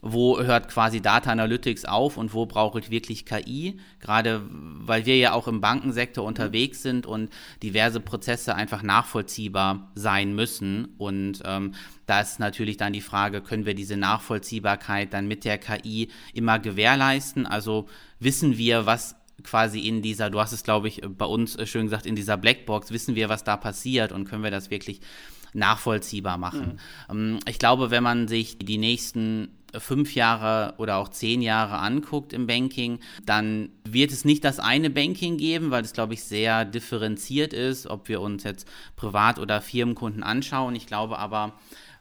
wo 0.06 0.38
hört 0.38 0.68
quasi 0.68 1.02
Data 1.02 1.32
Analytics 1.32 1.86
auf 1.86 2.18
und 2.18 2.34
wo 2.34 2.46
brauche 2.46 2.78
ich 2.78 2.90
wirklich 2.90 3.26
KI, 3.26 3.80
gerade 4.02 4.42
weil 4.50 5.06
wir 5.06 5.18
ja 5.18 5.32
auch 5.32 5.48
im 5.48 5.62
Bankensektor 5.62 6.26
unterwegs 6.26 6.84
sind 6.84 7.06
und 7.06 7.32
diverse 7.64 8.02
Prozesse 8.02 8.54
einfach 8.54 8.84
nachvollziehbar 8.84 9.92
sein 9.96 10.36
müssen. 10.36 10.94
Und 10.98 11.42
ähm, 11.46 11.74
da 12.06 12.20
ist 12.20 12.38
natürlich 12.38 12.76
dann 12.76 12.92
die 12.92 13.00
Frage, 13.00 13.40
können 13.40 13.66
wir 13.66 13.76
diese 13.76 13.96
Nachvollziehbarkeit 13.96 15.14
dann 15.14 15.26
mit 15.26 15.46
der 15.46 15.58
KI 15.58 16.10
immer 16.34 16.60
gewährleisten? 16.60 17.46
Also 17.46 17.88
wissen 18.20 18.58
wir, 18.58 18.86
was 18.86 19.16
quasi 19.42 19.88
in 19.88 20.02
dieser, 20.02 20.30
du 20.30 20.42
hast 20.42 20.52
es 20.52 20.64
glaube 20.64 20.90
ich 20.90 21.02
bei 21.02 21.26
uns 21.26 21.58
schön 21.70 21.86
gesagt, 21.86 22.06
in 22.06 22.18
dieser 22.18 22.36
Blackbox, 22.36 22.92
wissen 22.92 23.16
wir, 23.16 23.30
was 23.30 23.46
da 23.46 23.56
passiert 23.56 24.12
und 24.12 24.26
können 24.26 24.44
wir 24.44 24.52
das 24.52 24.70
wirklich 24.70 25.00
nachvollziehbar 25.54 26.38
machen. 26.38 26.80
Mhm. 27.10 27.40
Ich 27.48 27.58
glaube, 27.58 27.90
wenn 27.90 28.04
man 28.04 28.28
sich 28.28 28.58
die 28.58 28.78
nächsten 28.78 29.63
fünf 29.78 30.16
Jahre 30.16 30.76
oder 30.78 30.98
auch 30.98 31.10
zehn 31.10 31.42
Jahre 31.42 31.80
anguckt 31.80 32.34
im 32.34 32.48
Banking, 32.48 33.00
dann 33.26 33.70
wird 33.84 34.12
es 34.12 34.26
nicht 34.26 34.44
das 34.44 34.60
eine 34.60 34.90
Banking 34.90 35.38
geben, 35.38 35.72
weil 35.72 35.84
es, 35.84 35.94
glaube 35.94 36.14
ich, 36.14 36.24
sehr 36.24 36.66
differenziert 36.66 37.54
ist, 37.54 37.88
ob 37.88 38.08
wir 38.08 38.22
uns 38.22 38.44
jetzt 38.44 38.68
Privat- 38.96 39.40
oder 39.40 39.62
Firmenkunden 39.62 40.24
anschauen. 40.24 40.76
Ich 40.76 40.88
glaube 40.88 41.18
aber, 41.20 41.54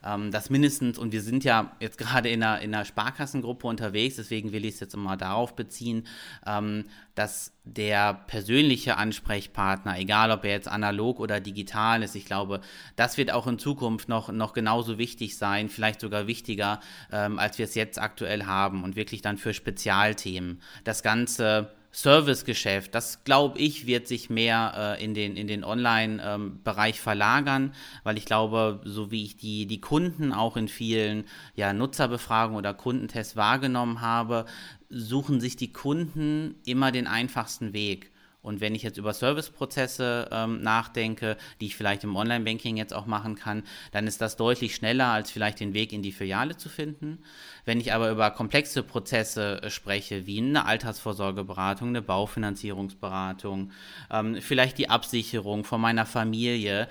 ähm, 0.04 0.30
dass 0.30 0.50
mindestens, 0.50 0.98
und 0.98 1.12
wir 1.12 1.22
sind 1.22 1.44
ja 1.44 1.72
jetzt 1.80 1.98
gerade 1.98 2.28
in 2.28 2.42
einer, 2.42 2.60
in 2.60 2.74
einer 2.74 2.84
Sparkassengruppe 2.84 3.66
unterwegs, 3.66 4.16
deswegen 4.16 4.52
will 4.52 4.64
ich 4.64 4.74
es 4.74 4.80
jetzt 4.80 4.96
mal 4.96 5.16
darauf 5.16 5.54
beziehen, 5.54 6.06
ähm, 6.46 6.84
dass 7.14 7.52
der 7.64 8.14
persönliche 8.14 8.96
Ansprechpartner, 8.96 9.98
egal 9.98 10.30
ob 10.30 10.44
er 10.44 10.52
jetzt 10.52 10.68
analog 10.68 11.20
oder 11.20 11.40
digital 11.40 12.02
ist, 12.02 12.14
ich 12.14 12.26
glaube, 12.26 12.60
das 12.96 13.16
wird 13.16 13.32
auch 13.32 13.46
in 13.46 13.58
Zukunft 13.58 14.08
noch, 14.08 14.32
noch 14.32 14.52
genauso 14.52 14.98
wichtig 14.98 15.36
sein, 15.36 15.68
vielleicht 15.68 16.00
sogar 16.00 16.26
wichtiger, 16.26 16.80
ähm, 17.10 17.38
als 17.38 17.58
wir 17.58 17.64
es 17.64 17.74
jetzt 17.74 18.00
aktuell 18.00 18.46
haben 18.46 18.82
und 18.82 18.96
wirklich 18.96 19.22
dann 19.22 19.38
für 19.38 19.54
Spezialthemen. 19.54 20.60
Das 20.84 21.02
Ganze 21.02 21.70
Servicegeschäft, 21.94 22.94
das 22.94 23.22
glaube 23.24 23.58
ich, 23.58 23.86
wird 23.86 24.08
sich 24.08 24.30
mehr 24.30 24.96
äh, 24.98 25.04
in 25.04 25.12
den, 25.12 25.36
in 25.36 25.46
den 25.46 25.62
Online-Bereich 25.62 26.96
ähm, 26.96 27.02
verlagern, 27.02 27.74
weil 28.02 28.16
ich 28.16 28.24
glaube, 28.24 28.80
so 28.84 29.10
wie 29.10 29.24
ich 29.24 29.36
die, 29.36 29.66
die 29.66 29.80
Kunden 29.80 30.32
auch 30.32 30.56
in 30.56 30.68
vielen 30.68 31.24
ja, 31.54 31.74
Nutzerbefragungen 31.74 32.58
oder 32.58 32.72
Kundentests 32.72 33.36
wahrgenommen 33.36 34.00
habe, 34.00 34.46
suchen 34.88 35.40
sich 35.40 35.56
die 35.56 35.72
Kunden 35.72 36.54
immer 36.64 36.92
den 36.92 37.06
einfachsten 37.06 37.74
Weg. 37.74 38.11
Und 38.42 38.60
wenn 38.60 38.74
ich 38.74 38.82
jetzt 38.82 38.98
über 38.98 39.12
Serviceprozesse 39.12 40.28
ähm, 40.32 40.60
nachdenke, 40.60 41.36
die 41.60 41.66
ich 41.66 41.76
vielleicht 41.76 42.02
im 42.02 42.16
Online-Banking 42.16 42.76
jetzt 42.76 42.92
auch 42.92 43.06
machen 43.06 43.36
kann, 43.36 43.62
dann 43.92 44.06
ist 44.06 44.20
das 44.20 44.36
deutlich 44.36 44.74
schneller, 44.74 45.06
als 45.06 45.30
vielleicht 45.30 45.60
den 45.60 45.74
Weg 45.74 45.92
in 45.92 46.02
die 46.02 46.12
Filiale 46.12 46.56
zu 46.56 46.68
finden. 46.68 47.22
Wenn 47.64 47.80
ich 47.80 47.92
aber 47.92 48.10
über 48.10 48.30
komplexe 48.32 48.82
Prozesse 48.82 49.62
äh, 49.62 49.70
spreche, 49.70 50.26
wie 50.26 50.38
eine 50.38 50.66
Altersvorsorgeberatung, 50.66 51.88
eine 51.88 52.02
Baufinanzierungsberatung, 52.02 53.70
ähm, 54.10 54.40
vielleicht 54.40 54.78
die 54.78 54.90
Absicherung 54.90 55.64
von 55.64 55.80
meiner 55.80 56.04
Familie, 56.04 56.88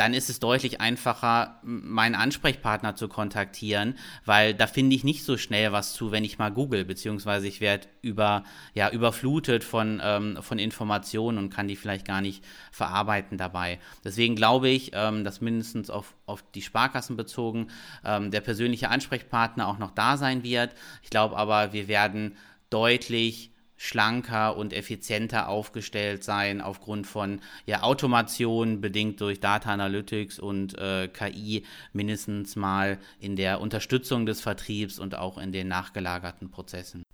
dann 0.00 0.14
ist 0.14 0.30
es 0.30 0.40
deutlich 0.40 0.80
einfacher, 0.80 1.60
meinen 1.62 2.14
Ansprechpartner 2.14 2.96
zu 2.96 3.06
kontaktieren, 3.06 3.98
weil 4.24 4.54
da 4.54 4.66
finde 4.66 4.96
ich 4.96 5.04
nicht 5.04 5.24
so 5.24 5.36
schnell 5.36 5.72
was 5.72 5.92
zu, 5.92 6.10
wenn 6.10 6.24
ich 6.24 6.38
mal 6.38 6.48
google, 6.48 6.86
beziehungsweise 6.86 7.46
ich 7.46 7.60
werde 7.60 7.86
über, 8.00 8.44
ja, 8.72 8.88
überflutet 8.88 9.62
von, 9.62 10.00
ähm, 10.02 10.38
von 10.40 10.58
Informationen 10.58 11.36
und 11.36 11.50
kann 11.50 11.68
die 11.68 11.76
vielleicht 11.76 12.06
gar 12.06 12.22
nicht 12.22 12.42
verarbeiten 12.72 13.36
dabei. 13.36 13.78
Deswegen 14.02 14.36
glaube 14.36 14.70
ich, 14.70 14.92
ähm, 14.94 15.22
dass 15.22 15.42
mindestens 15.42 15.90
auf, 15.90 16.14
auf 16.24 16.42
die 16.54 16.62
Sparkassen 16.62 17.18
bezogen 17.18 17.68
ähm, 18.02 18.30
der 18.30 18.40
persönliche 18.40 18.88
Ansprechpartner 18.88 19.68
auch 19.68 19.76
noch 19.76 19.90
da 19.90 20.16
sein 20.16 20.42
wird. 20.42 20.74
Ich 21.02 21.10
glaube 21.10 21.36
aber, 21.36 21.74
wir 21.74 21.88
werden 21.88 22.38
deutlich 22.70 23.50
schlanker 23.82 24.58
und 24.58 24.74
effizienter 24.74 25.48
aufgestellt 25.48 26.22
sein 26.22 26.60
aufgrund 26.60 27.06
von 27.06 27.40
ja, 27.64 27.82
Automation 27.82 28.82
bedingt 28.82 29.22
durch 29.22 29.40
Data 29.40 29.72
Analytics 29.72 30.38
und 30.38 30.76
äh, 30.76 31.08
KI 31.08 31.64
mindestens 31.94 32.56
mal 32.56 32.98
in 33.20 33.36
der 33.36 33.58
Unterstützung 33.58 34.26
des 34.26 34.42
Vertriebs 34.42 34.98
und 34.98 35.14
auch 35.14 35.38
in 35.38 35.50
den 35.50 35.66
nachgelagerten 35.68 36.50
Prozessen. 36.50 37.04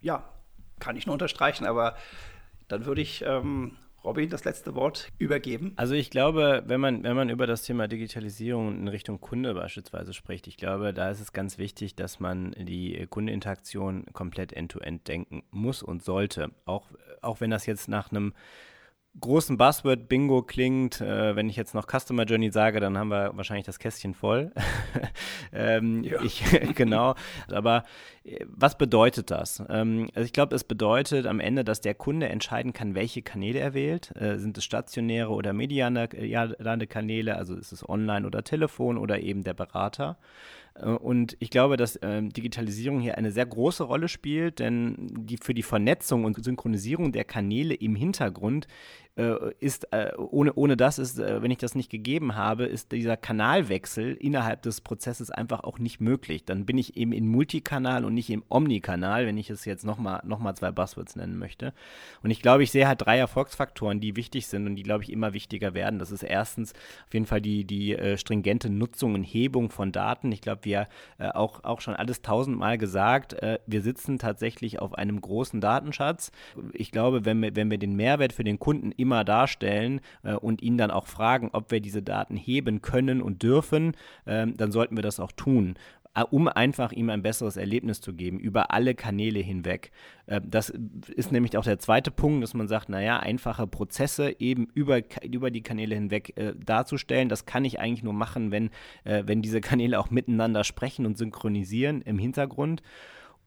Ja, 0.00 0.32
kann 0.78 0.96
ich 0.96 1.06
nur 1.06 1.14
unterstreichen, 1.14 1.66
aber 1.66 1.96
dann 2.68 2.86
würde 2.86 3.00
ich 3.00 3.24
ähm, 3.26 3.76
Robin 4.08 4.30
das 4.30 4.44
letzte 4.44 4.74
Wort 4.74 5.12
übergeben? 5.18 5.74
Also 5.76 5.94
ich 5.94 6.08
glaube, 6.08 6.62
wenn 6.66 6.80
man, 6.80 7.02
wenn 7.02 7.14
man 7.14 7.28
über 7.28 7.46
das 7.46 7.62
Thema 7.62 7.88
Digitalisierung 7.88 8.74
in 8.80 8.88
Richtung 8.88 9.20
Kunde 9.20 9.52
beispielsweise 9.52 10.14
spricht, 10.14 10.46
ich 10.46 10.56
glaube, 10.56 10.94
da 10.94 11.10
ist 11.10 11.20
es 11.20 11.34
ganz 11.34 11.58
wichtig, 11.58 11.94
dass 11.94 12.18
man 12.18 12.52
die 12.58 13.06
Kundeninteraktion 13.10 14.06
komplett 14.14 14.54
end-to-end 14.54 15.02
-end 15.02 15.06
denken 15.06 15.42
muss 15.50 15.82
und 15.82 16.02
sollte. 16.02 16.50
Auch, 16.64 16.86
auch 17.20 17.42
wenn 17.42 17.50
das 17.50 17.66
jetzt 17.66 17.88
nach 17.88 18.10
einem 18.10 18.32
großen 19.20 19.56
Buzzword-Bingo 19.56 20.42
klingt. 20.42 21.00
Äh, 21.00 21.36
wenn 21.36 21.48
ich 21.48 21.56
jetzt 21.56 21.74
noch 21.74 21.86
Customer 21.86 22.24
Journey 22.24 22.50
sage, 22.50 22.80
dann 22.80 22.96
haben 22.98 23.08
wir 23.08 23.32
wahrscheinlich 23.34 23.66
das 23.66 23.78
Kästchen 23.78 24.14
voll. 24.14 24.52
ähm, 25.52 26.04
ja. 26.04 26.22
ich, 26.22 26.42
genau. 26.74 27.14
Aber 27.50 27.84
äh, 28.24 28.44
was 28.46 28.78
bedeutet 28.78 29.30
das? 29.30 29.62
Ähm, 29.68 30.08
also 30.14 30.24
ich 30.24 30.32
glaube, 30.32 30.54
es 30.54 30.64
bedeutet 30.64 31.26
am 31.26 31.40
Ende, 31.40 31.64
dass 31.64 31.80
der 31.80 31.94
Kunde 31.94 32.28
entscheiden 32.28 32.72
kann, 32.72 32.94
welche 32.94 33.22
Kanäle 33.22 33.58
er 33.58 33.74
wählt. 33.74 34.14
Äh, 34.16 34.38
sind 34.38 34.58
es 34.58 34.64
stationäre 34.64 35.30
oder 35.30 35.52
mediane 35.52 36.08
Kanäle? 36.08 37.36
Also 37.36 37.54
ist 37.54 37.72
es 37.72 37.88
online 37.88 38.26
oder 38.26 38.44
Telefon 38.44 38.98
oder 38.98 39.20
eben 39.20 39.44
der 39.44 39.54
Berater? 39.54 40.18
Äh, 40.78 40.86
und 40.86 41.36
ich 41.40 41.50
glaube, 41.50 41.76
dass 41.76 41.98
ähm, 42.02 42.30
Digitalisierung 42.30 43.00
hier 43.00 43.18
eine 43.18 43.30
sehr 43.30 43.46
große 43.46 43.84
Rolle 43.84 44.08
spielt, 44.08 44.58
denn 44.58 44.96
die, 45.10 45.38
für 45.38 45.54
die 45.54 45.62
Vernetzung 45.62 46.24
und 46.24 46.42
Synchronisierung 46.42 47.12
der 47.12 47.24
Kanäle 47.24 47.74
im 47.74 47.94
Hintergrund 47.94 48.66
ist, 49.58 49.92
äh, 49.92 50.12
ohne, 50.16 50.52
ohne 50.54 50.76
das 50.76 50.98
ist, 50.98 51.18
äh, 51.18 51.42
wenn 51.42 51.50
ich 51.50 51.58
das 51.58 51.74
nicht 51.74 51.90
gegeben 51.90 52.36
habe, 52.36 52.66
ist 52.66 52.92
dieser 52.92 53.16
Kanalwechsel 53.16 54.14
innerhalb 54.14 54.62
des 54.62 54.80
Prozesses 54.80 55.30
einfach 55.30 55.64
auch 55.64 55.80
nicht 55.80 56.00
möglich. 56.00 56.44
Dann 56.44 56.66
bin 56.66 56.78
ich 56.78 56.96
eben 56.96 57.12
in 57.12 57.26
Multikanal 57.26 58.04
und 58.04 58.14
nicht 58.14 58.30
im 58.30 58.44
Omnikanal, 58.48 59.26
wenn 59.26 59.36
ich 59.36 59.50
es 59.50 59.64
jetzt 59.64 59.84
nochmal 59.84 60.20
noch 60.24 60.38
mal 60.38 60.54
zwei 60.54 60.70
Buzzwords 60.70 61.16
nennen 61.16 61.36
möchte. 61.36 61.72
Und 62.22 62.30
ich 62.30 62.42
glaube, 62.42 62.62
ich 62.62 62.70
sehe 62.70 62.86
halt 62.86 63.02
drei 63.02 63.18
Erfolgsfaktoren, 63.18 63.98
die 63.98 64.14
wichtig 64.14 64.46
sind 64.46 64.66
und 64.66 64.76
die, 64.76 64.84
glaube 64.84 65.02
ich, 65.02 65.12
immer 65.12 65.32
wichtiger 65.32 65.74
werden. 65.74 65.98
Das 65.98 66.12
ist 66.12 66.22
erstens 66.22 66.72
auf 66.72 67.12
jeden 67.12 67.26
Fall 67.26 67.40
die, 67.40 67.64
die 67.64 67.94
äh, 67.94 68.18
stringente 68.18 68.70
Nutzung 68.70 69.14
und 69.14 69.24
Hebung 69.24 69.70
von 69.70 69.90
Daten. 69.90 70.30
Ich 70.30 70.42
glaube, 70.42 70.64
wir 70.64 70.86
äh, 71.18 71.28
auch, 71.30 71.64
auch 71.64 71.80
schon 71.80 71.94
alles 71.94 72.22
tausendmal 72.22 72.78
gesagt, 72.78 73.32
äh, 73.32 73.58
wir 73.66 73.82
sitzen 73.82 74.18
tatsächlich 74.18 74.78
auf 74.78 74.94
einem 74.94 75.20
großen 75.20 75.60
Datenschatz. 75.60 76.30
Ich 76.72 76.92
glaube, 76.92 77.24
wenn 77.24 77.40
wir, 77.40 77.56
wenn 77.56 77.70
wir 77.70 77.78
den 77.78 77.96
Mehrwert 77.96 78.32
für 78.32 78.44
den 78.44 78.60
Kunden 78.60 78.92
immer 78.92 79.07
Thema 79.08 79.24
darstellen 79.24 80.00
äh, 80.22 80.34
und 80.34 80.62
ihn 80.62 80.76
dann 80.76 80.90
auch 80.90 81.06
fragen, 81.06 81.48
ob 81.52 81.70
wir 81.70 81.80
diese 81.80 82.02
Daten 82.02 82.36
heben 82.36 82.82
können 82.82 83.22
und 83.22 83.42
dürfen, 83.42 83.92
ähm, 84.26 84.54
dann 84.56 84.70
sollten 84.70 84.96
wir 84.96 85.02
das 85.02 85.18
auch 85.18 85.32
tun 85.32 85.76
äh, 86.14 86.24
um 86.30 86.46
einfach 86.48 86.92
ihm 86.92 87.08
ein 87.08 87.22
besseres 87.22 87.56
Erlebnis 87.56 88.02
zu 88.02 88.12
geben, 88.12 88.38
über 88.38 88.70
alle 88.70 88.94
Kanäle 88.94 89.40
hinweg. 89.40 89.92
Äh, 90.26 90.42
das 90.44 90.70
ist 91.16 91.32
nämlich 91.32 91.56
auch 91.56 91.64
der 91.64 91.78
zweite 91.78 92.10
Punkt, 92.10 92.42
dass 92.42 92.52
man 92.52 92.68
sagt, 92.68 92.90
naja, 92.90 93.18
einfache 93.18 93.66
Prozesse 93.66 94.36
eben 94.38 94.68
über, 94.74 95.00
über 95.22 95.50
die 95.50 95.62
Kanäle 95.62 95.94
hinweg 95.94 96.36
äh, 96.36 96.52
darzustellen. 96.54 97.30
Das 97.30 97.46
kann 97.46 97.64
ich 97.64 97.80
eigentlich 97.80 98.02
nur 98.02 98.12
machen, 98.12 98.50
wenn, 98.50 98.68
äh, 99.04 99.22
wenn 99.24 99.40
diese 99.40 99.62
Kanäle 99.62 99.98
auch 99.98 100.10
miteinander 100.10 100.64
sprechen 100.64 101.06
und 101.06 101.16
synchronisieren 101.16 102.02
im 102.02 102.18
Hintergrund. 102.18 102.82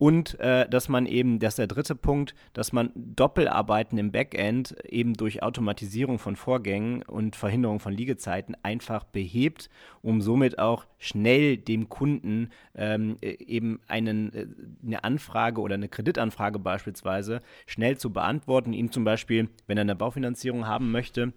Und 0.02 0.40
äh, 0.40 0.68
dass 0.68 0.90
man 0.90 1.06
eben, 1.06 1.38
das 1.38 1.52
ist 1.52 1.60
der 1.60 1.68
dritte 1.68 1.94
Punkt, 1.94 2.34
dass 2.54 2.74
man 2.74 2.90
Doppelarbeiten 2.96 4.00
im 4.00 4.12
Backend 4.12 4.76
eben 4.90 5.14
durch 5.14 5.44
Automatisierung 5.44 6.18
von 6.18 6.36
Vorgängen 6.36 7.04
und 7.04 7.36
Verhinderung 7.36 7.80
von 7.80 7.94
Liegezeiten 7.94 8.58
einfach 8.64 9.04
behebt, 9.04 9.70
um 10.02 10.20
somit 10.20 10.58
auch 10.58 10.88
schnell 10.98 11.56
dem 11.56 11.88
Kunden 11.88 12.50
ähm, 12.74 13.18
äh, 13.22 13.38
eben 13.46 13.80
einen, 13.88 14.34
äh, 14.34 14.48
eine 14.84 15.04
Anfrage 15.04 15.62
oder 15.62 15.76
eine 15.76 15.88
Kreditanfrage 15.88 16.58
beispielsweise 16.58 17.40
schnell 17.68 18.00
zu 18.00 18.12
beantworten, 18.12 18.74
ihm 18.74 18.92
zum 18.92 19.04
Beispiel, 19.04 19.50
wenn 19.68 19.78
er 19.78 19.82
eine 19.82 19.96
Baufinanzierung 19.96 20.66
haben 20.66 20.90
möchte, 20.90 21.32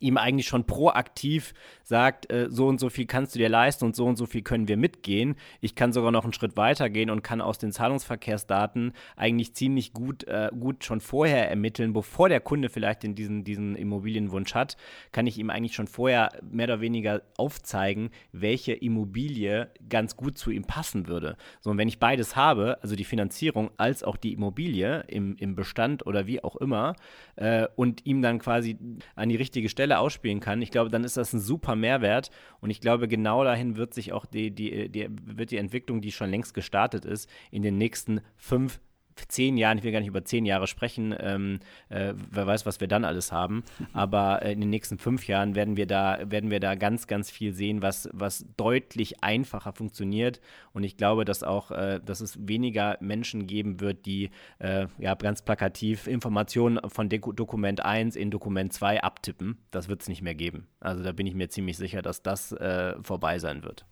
ihm 0.00 0.16
eigentlich 0.16 0.48
schon 0.48 0.64
proaktiv 0.64 1.54
sagt, 1.84 2.30
äh, 2.32 2.48
so 2.50 2.66
und 2.66 2.80
so 2.80 2.88
viel 2.88 3.06
kannst 3.06 3.34
du 3.34 3.38
dir 3.38 3.48
leisten 3.48 3.84
und 3.84 3.94
so 3.94 4.06
und 4.06 4.16
so 4.16 4.26
viel 4.26 4.42
können 4.42 4.68
wir 4.68 4.76
mitgehen. 4.76 5.36
Ich 5.60 5.74
kann 5.74 5.92
sogar 5.92 6.10
noch 6.10 6.24
einen 6.24 6.32
Schritt 6.32 6.56
weiter 6.56 6.88
gehen 6.90 7.10
und 7.10 7.22
kann 7.22 7.40
aus 7.40 7.58
den 7.58 7.72
Zahlungsverkehrsdaten 7.72 8.92
eigentlich 9.16 9.54
ziemlich 9.54 9.92
gut, 9.92 10.24
äh, 10.24 10.50
gut 10.58 10.84
schon 10.84 11.00
vorher 11.00 11.48
ermitteln, 11.50 11.92
bevor 11.92 12.28
der 12.28 12.40
Kunde 12.40 12.68
vielleicht 12.68 13.04
in 13.04 13.14
diesen, 13.14 13.44
diesen 13.44 13.76
Immobilienwunsch 13.76 14.54
hat, 14.54 14.76
kann 15.12 15.26
ich 15.26 15.38
ihm 15.38 15.50
eigentlich 15.50 15.74
schon 15.74 15.86
vorher 15.86 16.30
mehr 16.42 16.66
oder 16.66 16.80
weniger 16.80 17.22
aufzeigen, 17.36 18.10
welche 18.32 18.72
Immobilie 18.72 19.70
ganz 19.88 20.16
gut 20.16 20.38
zu 20.38 20.50
ihm 20.50 20.64
passen 20.64 21.08
würde. 21.08 21.36
So, 21.60 21.70
und 21.70 21.78
wenn 21.78 21.88
ich 21.88 21.98
beides 21.98 22.36
habe, 22.36 22.78
also 22.82 22.96
die 22.96 23.04
Finanzierung 23.04 23.70
als 23.76 24.02
auch 24.02 24.16
die 24.16 24.32
Immobilie 24.32 25.04
im, 25.08 25.36
im 25.36 25.54
Bestand 25.54 26.06
oder 26.06 26.26
wie 26.26 26.42
auch 26.42 26.56
immer, 26.56 26.96
äh, 27.36 27.66
und 27.76 28.06
ihm 28.06 28.22
dann 28.22 28.38
quasi 28.38 28.78
an 29.14 29.28
die 29.28 29.36
richtige 29.36 29.68
Stelle 29.68 29.89
Stelle 29.90 29.98
ausspielen 29.98 30.38
kann, 30.38 30.62
ich 30.62 30.70
glaube, 30.70 30.90
dann 30.90 31.02
ist 31.02 31.16
das 31.16 31.32
ein 31.32 31.40
super 31.40 31.74
Mehrwert. 31.74 32.30
Und 32.60 32.70
ich 32.70 32.80
glaube, 32.80 33.08
genau 33.08 33.42
dahin 33.42 33.76
wird 33.76 33.92
sich 33.92 34.12
auch 34.12 34.24
die, 34.24 34.52
die, 34.52 34.88
die, 34.88 35.08
wird 35.24 35.50
die 35.50 35.56
Entwicklung, 35.56 36.00
die 36.00 36.12
schon 36.12 36.30
längst 36.30 36.54
gestartet 36.54 37.04
ist, 37.04 37.28
in 37.50 37.62
den 37.62 37.76
nächsten 37.76 38.20
fünf, 38.36 38.80
zehn 39.28 39.56
Jahren, 39.56 39.78
ich 39.78 39.84
will 39.84 39.92
gar 39.92 40.00
nicht 40.00 40.08
über 40.08 40.24
zehn 40.24 40.46
Jahre 40.46 40.66
sprechen, 40.66 41.14
ähm, 41.18 41.60
äh, 41.88 42.14
wer 42.30 42.46
weiß, 42.46 42.66
was 42.66 42.80
wir 42.80 42.88
dann 42.88 43.04
alles 43.04 43.32
haben, 43.32 43.64
aber 43.92 44.42
äh, 44.42 44.52
in 44.52 44.60
den 44.60 44.70
nächsten 44.70 44.98
fünf 44.98 45.26
Jahren 45.26 45.54
werden 45.54 45.76
wir 45.76 45.86
da, 45.86 46.18
werden 46.24 46.50
wir 46.50 46.60
da 46.60 46.74
ganz, 46.74 47.06
ganz 47.06 47.30
viel 47.30 47.52
sehen, 47.52 47.82
was, 47.82 48.08
was 48.12 48.46
deutlich 48.56 49.22
einfacher 49.22 49.72
funktioniert 49.72 50.40
und 50.72 50.84
ich 50.84 50.96
glaube, 50.96 51.24
dass 51.24 51.42
auch, 51.42 51.70
äh, 51.70 52.00
dass 52.04 52.20
es 52.20 52.38
weniger 52.46 52.96
Menschen 53.00 53.46
geben 53.46 53.80
wird, 53.80 54.06
die 54.06 54.30
äh, 54.58 54.86
ja 54.98 55.14
ganz 55.14 55.42
plakativ 55.42 56.06
Informationen 56.06 56.78
von 56.88 57.08
De 57.08 57.20
Dokument 57.20 57.84
1 57.84 58.16
in 58.16 58.30
Dokument 58.30 58.72
2 58.72 59.02
abtippen. 59.02 59.58
Das 59.70 59.88
wird 59.88 60.02
es 60.02 60.08
nicht 60.08 60.22
mehr 60.22 60.34
geben. 60.34 60.68
Also 60.80 61.02
da 61.02 61.12
bin 61.12 61.26
ich 61.26 61.34
mir 61.34 61.48
ziemlich 61.48 61.76
sicher, 61.76 62.02
dass 62.02 62.22
das 62.22 62.52
äh, 62.52 62.94
vorbei 63.02 63.38
sein 63.38 63.62
wird. 63.62 63.84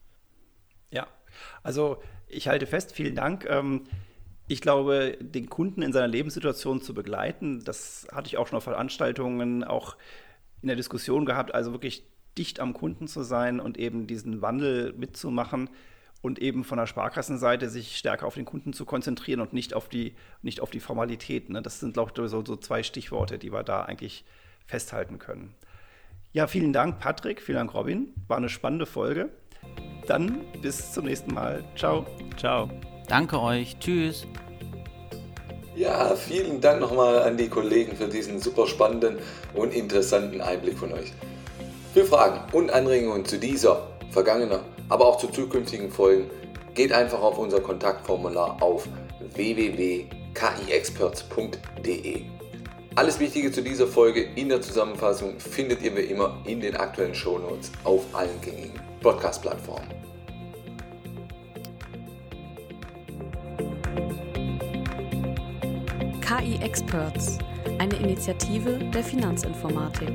Ja, 0.90 1.06
also 1.62 2.02
ich 2.26 2.48
halte 2.48 2.66
fest, 2.66 2.92
vielen 2.92 3.14
Dank. 3.14 3.46
Ähm 3.48 3.84
ich 4.48 4.60
glaube, 4.62 5.16
den 5.20 5.48
Kunden 5.48 5.82
in 5.82 5.92
seiner 5.92 6.08
Lebenssituation 6.08 6.80
zu 6.80 6.94
begleiten, 6.94 7.62
das 7.64 8.08
hatte 8.12 8.28
ich 8.28 8.38
auch 8.38 8.46
schon 8.46 8.56
auf 8.56 8.64
Veranstaltungen, 8.64 9.62
auch 9.62 9.96
in 10.62 10.68
der 10.68 10.76
Diskussion 10.76 11.26
gehabt, 11.26 11.54
also 11.54 11.72
wirklich 11.72 12.02
dicht 12.36 12.58
am 12.60 12.72
Kunden 12.72 13.06
zu 13.06 13.22
sein 13.22 13.60
und 13.60 13.78
eben 13.78 14.06
diesen 14.06 14.42
Wandel 14.42 14.94
mitzumachen 14.94 15.68
und 16.22 16.38
eben 16.40 16.64
von 16.64 16.78
der 16.78 16.86
Sparkassenseite 16.86 17.68
sich 17.68 17.96
stärker 17.96 18.26
auf 18.26 18.34
den 18.34 18.44
Kunden 18.44 18.72
zu 18.72 18.84
konzentrieren 18.84 19.40
und 19.40 19.52
nicht 19.52 19.74
auf 19.74 19.88
die, 19.88 20.14
nicht 20.42 20.60
auf 20.60 20.70
die 20.70 20.80
Formalitäten. 20.80 21.52
Ne? 21.52 21.62
Das 21.62 21.80
sind, 21.80 21.94
glaube 21.94 22.12
ich, 22.14 22.30
so, 22.30 22.44
so 22.44 22.56
zwei 22.56 22.82
Stichworte, 22.82 23.38
die 23.38 23.52
wir 23.52 23.62
da 23.62 23.82
eigentlich 23.82 24.24
festhalten 24.66 25.18
können. 25.18 25.54
Ja, 26.32 26.46
vielen 26.46 26.72
Dank, 26.72 26.98
Patrick, 26.98 27.40
vielen 27.40 27.56
Dank, 27.56 27.74
Robin. 27.74 28.12
War 28.26 28.36
eine 28.36 28.48
spannende 28.48 28.86
Folge. 28.86 29.30
Dann 30.06 30.44
bis 30.60 30.92
zum 30.92 31.06
nächsten 31.06 31.34
Mal. 31.34 31.64
Ciao. 31.76 32.06
Ciao. 32.36 32.70
Danke 33.08 33.40
euch. 33.40 33.78
Tschüss. 33.78 34.26
Ja, 35.74 36.14
vielen 36.16 36.60
Dank 36.60 36.80
nochmal 36.80 37.22
an 37.22 37.36
die 37.36 37.48
Kollegen 37.48 37.96
für 37.96 38.08
diesen 38.08 38.40
super 38.40 38.66
spannenden 38.66 39.18
und 39.54 39.72
interessanten 39.72 40.40
Einblick 40.40 40.76
von 40.76 40.92
euch. 40.92 41.12
Für 41.94 42.04
Fragen 42.04 42.40
und 42.52 42.70
Anregungen 42.70 43.24
zu 43.24 43.38
dieser, 43.38 43.86
vergangener, 44.10 44.60
aber 44.88 45.06
auch 45.06 45.18
zu 45.18 45.28
zukünftigen 45.28 45.90
Folgen, 45.90 46.28
geht 46.74 46.92
einfach 46.92 47.20
auf 47.20 47.38
unser 47.38 47.60
Kontaktformular 47.60 48.60
auf 48.60 48.88
www.kiexperts.de. 49.34 52.22
Alles 52.96 53.20
Wichtige 53.20 53.52
zu 53.52 53.62
dieser 53.62 53.86
Folge 53.86 54.22
in 54.34 54.48
der 54.48 54.60
Zusammenfassung 54.60 55.38
findet 55.38 55.82
ihr 55.82 55.96
wie 55.96 56.00
immer 56.00 56.36
in 56.44 56.60
den 56.60 56.76
aktuellen 56.76 57.14
Shownotes 57.14 57.70
auf 57.84 58.02
allen 58.12 58.40
gängigen 58.40 58.80
Podcast-Plattformen. 59.00 60.07
KI 66.28 66.58
Experts, 66.60 67.38
eine 67.78 67.94
Initiative 67.94 68.78
der 68.92 69.02
Finanzinformatik. 69.02 70.12